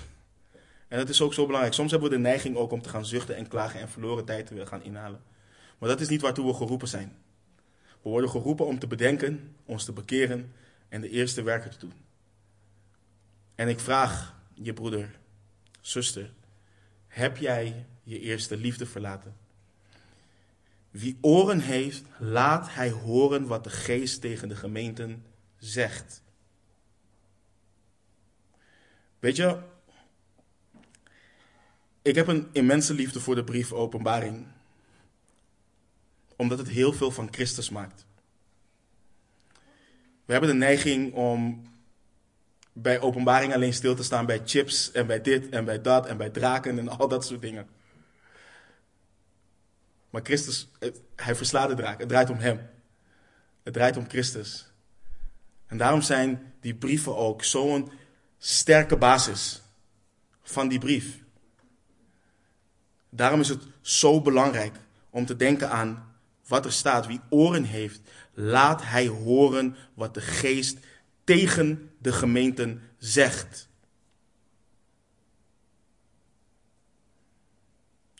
[0.88, 3.06] en dat is ook zo belangrijk, soms hebben we de neiging ook om te gaan
[3.06, 5.20] zuchten en klagen en verloren tijd te willen gaan inhalen.
[5.78, 7.16] Maar dat is niet waartoe we geroepen zijn.
[8.02, 10.52] We worden geroepen om te bedenken, ons te bekeren
[10.88, 11.92] en de eerste werken te doen.
[13.54, 15.18] En ik vraag je broeder,
[15.80, 16.32] zuster,
[17.06, 19.36] heb jij je eerste liefde verlaten?
[20.90, 25.24] Wie oren heeft, laat hij horen wat de geest tegen de gemeenten
[25.56, 26.22] zegt.
[29.18, 29.58] Weet je,
[32.04, 34.46] ik heb een immense liefde voor de brief Openbaring,
[36.36, 38.06] omdat het heel veel van Christus maakt.
[40.24, 41.62] We hebben de neiging om
[42.72, 46.16] bij openbaring alleen stil te staan bij chips en bij dit en bij dat en
[46.16, 47.68] bij draken en al dat soort dingen.
[50.10, 50.68] Maar Christus,
[51.16, 51.98] hij verslaat de draak.
[51.98, 52.60] Het draait om hem.
[53.62, 54.72] Het draait om Christus.
[55.66, 57.92] En daarom zijn die brieven ook zo'n
[58.38, 59.62] sterke basis
[60.42, 61.23] van die brief.
[63.16, 64.76] Daarom is het zo belangrijk
[65.10, 66.14] om te denken aan
[66.46, 67.06] wat er staat.
[67.06, 68.00] Wie oren heeft,
[68.32, 70.78] laat hij horen wat de geest
[71.24, 73.68] tegen de gemeenten zegt.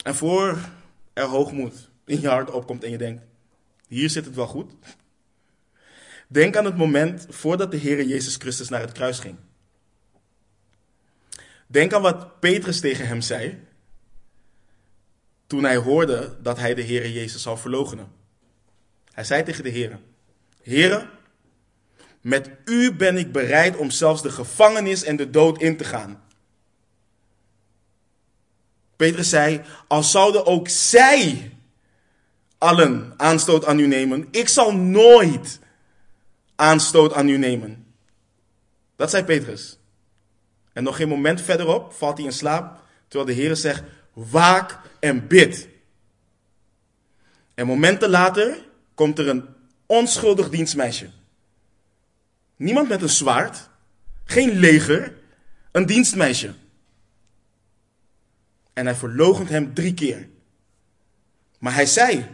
[0.03, 0.59] En voor
[1.13, 3.23] er hoogmoed in je hart opkomt en je denkt,
[3.89, 4.73] hier zit het wel goed.
[6.29, 9.37] Denk aan het moment voordat de Heer Jezus Christus naar het kruis ging.
[11.67, 13.73] Denk aan wat Petrus tegen hem zei
[15.47, 18.13] toen hij hoorde dat hij de Heer Jezus zou verloochenen.
[19.13, 19.99] Hij zei tegen de Heer,
[20.63, 21.09] Heere,
[22.21, 26.23] met u ben ik bereid om zelfs de gevangenis en de dood in te gaan.
[28.97, 31.53] Petrus zei, al zouden ook zij
[32.59, 35.61] allen aanstoot aan u nemen, ik zal nooit
[36.55, 37.87] aanstoot aan u nemen.
[38.97, 39.79] Dat zei Petrus.
[40.73, 43.83] En nog geen moment verderop valt hij in slaap, terwijl de Heer zegt,
[44.13, 45.69] waak en bid.
[47.55, 49.45] En momenten later komt er een
[49.87, 51.11] onschuldig dienstmeisje.
[52.57, 53.69] Niemand met een zwaard,
[54.25, 55.17] geen leger,
[55.73, 56.55] een dienstmeisje.
[58.73, 60.29] En hij verloochent hem drie keer.
[61.59, 62.27] Maar hij zei,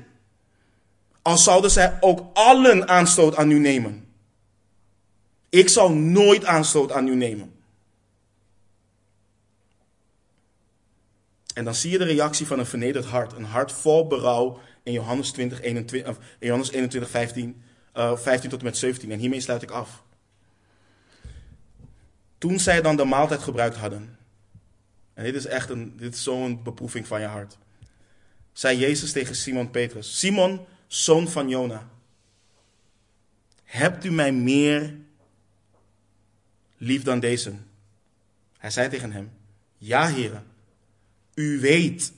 [1.23, 4.09] als zouden zij ook allen aanstoot aan u nemen.
[5.49, 7.53] Ik zal nooit aanstoot aan u nemen.
[11.55, 13.33] En dan zie je de reactie van een vernederd hart.
[13.33, 17.63] Een hart vol berouw in Johannes 20, 21, in Johannes 21 15,
[17.95, 19.11] uh, 15 tot en met 17.
[19.11, 20.03] En hiermee sluit ik af.
[22.39, 24.19] Toen zij dan de maaltijd gebruikt hadden.
[25.15, 27.59] En dit is echt een, dit is zo'n beproeving van je hart.
[28.53, 31.89] Zei Jezus tegen Simon Petrus: Simon, zoon van Jona.
[33.65, 34.97] Hebt u mij meer
[36.77, 37.55] lief dan deze?
[38.59, 39.31] Hij zei tegen hem:
[39.79, 40.50] Ja, heren.
[41.41, 42.13] U weet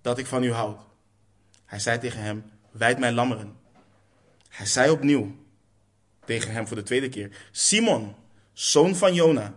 [0.00, 0.80] dat ik van u houd.
[1.64, 3.56] Hij zei tegen hem: Wijd mijn lammeren.
[4.48, 5.36] Hij zei opnieuw
[6.24, 8.14] tegen hem voor de tweede keer: Simon,
[8.52, 9.54] zoon van Jona,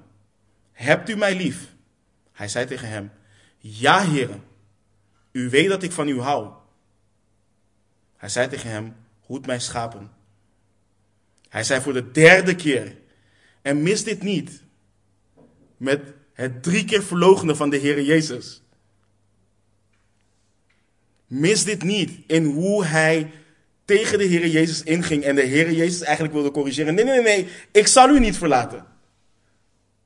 [0.71, 1.73] hebt u mij lief?
[2.31, 3.11] Hij zei tegen hem:
[3.57, 4.43] Ja, heren.
[5.31, 6.53] U weet dat ik van u hou.
[8.15, 10.11] Hij zei tegen hem: Hoed mijn schapen.
[11.49, 12.97] Hij zei voor de derde keer:
[13.61, 14.63] En mis dit niet.
[15.77, 18.61] Met het drie keer verlogenen van de Heer Jezus.
[21.27, 23.31] Mis dit niet in hoe hij
[23.85, 26.95] tegen de Heer Jezus inging en de Heer Jezus eigenlijk wilde corrigeren.
[26.95, 28.85] Nee, nee, nee, ik zal u niet verlaten.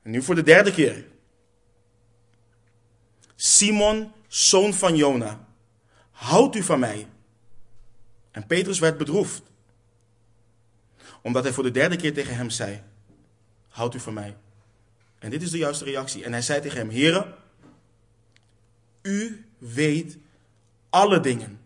[0.01, 1.05] En nu voor de derde keer.
[3.35, 5.47] Simon, zoon van Jona,
[6.11, 7.07] houdt u van mij?
[8.31, 9.43] En Petrus werd bedroefd.
[11.21, 12.81] Omdat hij voor de derde keer tegen hem zei,
[13.67, 14.35] houdt u van mij?
[15.21, 16.23] En dit is de juiste reactie.
[16.23, 17.35] En hij zei tegen hem, heren,
[19.01, 20.17] U weet
[20.89, 21.59] alle dingen.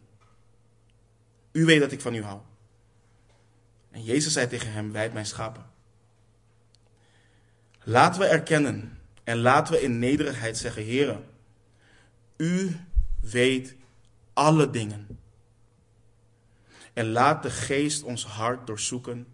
[1.52, 2.40] U weet dat ik van u hou.
[3.92, 5.66] En Jezus zei tegen hem: Wijd mijn schapen.
[7.84, 11.22] Laten we erkennen en laten we in nederigheid zeggen: Heere,
[12.38, 12.80] u
[13.20, 13.76] weet
[14.34, 15.20] alle dingen.
[16.94, 19.28] En laat de geest ons hart doorzoeken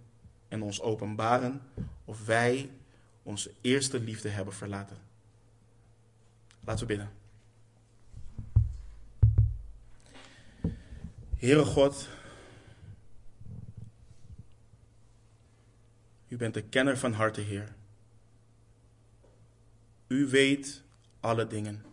[0.48, 1.62] en ons openbaren
[2.06, 2.70] of wij
[3.24, 4.98] onze eerste liefde hebben verlaten.
[6.64, 7.12] Laten we bidden.
[11.36, 12.08] Heere God,
[16.28, 17.74] u bent de kenner van harten, Heer.
[20.08, 20.84] U weet
[21.20, 21.84] alle dingen.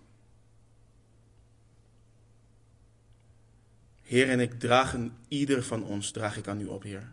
[4.03, 4.97] Heer, en ik draag
[5.29, 7.13] ieder van ons, draag ik aan u op, Heer.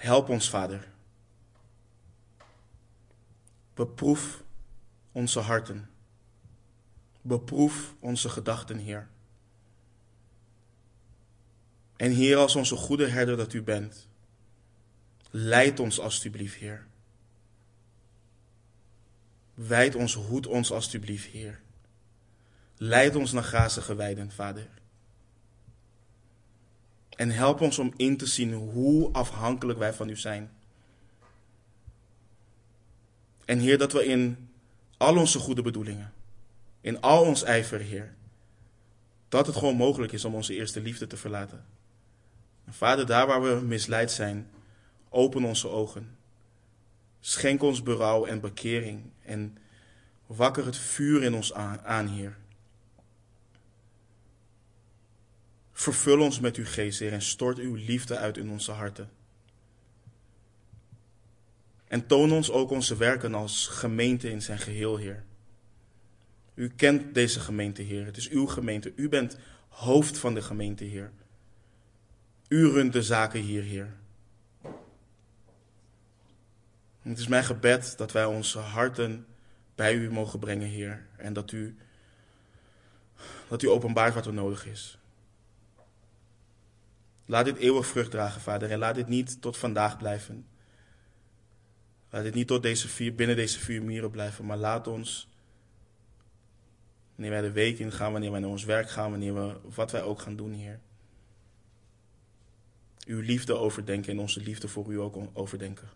[0.00, 0.88] Help ons, Vader.
[3.74, 4.42] Beproef
[5.12, 5.90] onze harten.
[7.22, 9.08] Beproef onze gedachten, Heer.
[11.96, 14.08] En Heer, als onze goede herder dat u bent,
[15.30, 16.86] leid ons alstublieft, Heer.
[19.54, 21.60] Wijd ons, hoed ons alstublieft, Heer.
[22.76, 24.79] Leid ons naar grazige weiden, Vader.
[27.20, 30.50] En help ons om in te zien hoe afhankelijk wij van u zijn.
[33.44, 34.50] En Heer, dat we in
[34.96, 36.12] al onze goede bedoelingen,
[36.80, 38.14] in al ons ijver, Heer,
[39.28, 41.64] dat het gewoon mogelijk is om onze eerste liefde te verlaten.
[42.64, 44.50] En Vader, daar waar we misleid zijn,
[45.08, 46.16] open onze ogen.
[47.20, 49.58] Schenk ons berouw en bekering en
[50.26, 52.36] wakker het vuur in ons aan, aan Heer.
[55.80, 59.10] Vervul ons met uw geest, Heer, en stort uw liefde uit in onze harten.
[61.88, 65.24] En toon ons ook onze werken als gemeente in zijn geheel, Heer.
[66.54, 68.04] U kent deze gemeente, Heer.
[68.04, 68.92] Het is uw gemeente.
[68.96, 69.38] U bent
[69.68, 71.10] hoofd van de gemeente, Heer.
[72.48, 73.96] U runt de zaken hier, Heer.
[77.02, 79.26] het is mijn gebed dat wij onze harten
[79.74, 81.06] bij u mogen brengen, Heer.
[81.16, 81.76] En dat u,
[83.48, 84.99] dat u openbaart wat er nodig is.
[87.30, 88.70] Laat dit eeuwig vrucht dragen, Vader.
[88.70, 90.46] En laat dit niet tot vandaag blijven.
[92.10, 94.46] Laat dit niet tot deze vier, binnen deze vier muren blijven.
[94.46, 95.28] Maar laat ons,
[97.14, 100.02] wanneer wij de week ingaan, wanneer wij naar ons werk gaan, wanneer we, wat wij
[100.02, 100.80] ook gaan doen, Heer.
[103.06, 105.88] Uw liefde overdenken en onze liefde voor u ook overdenken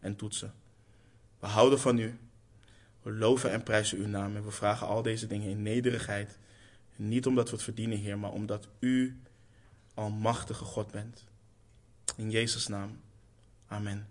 [0.00, 0.54] en toetsen.
[1.38, 2.18] We houden van u.
[3.02, 4.36] We loven en prijzen uw naam.
[4.36, 6.38] En we vragen al deze dingen in nederigheid.
[6.96, 9.18] niet omdat we het verdienen, Heer, maar omdat u
[9.94, 11.24] almachtige God bent.
[12.16, 12.98] In Jezus' naam.
[13.68, 14.06] Amen.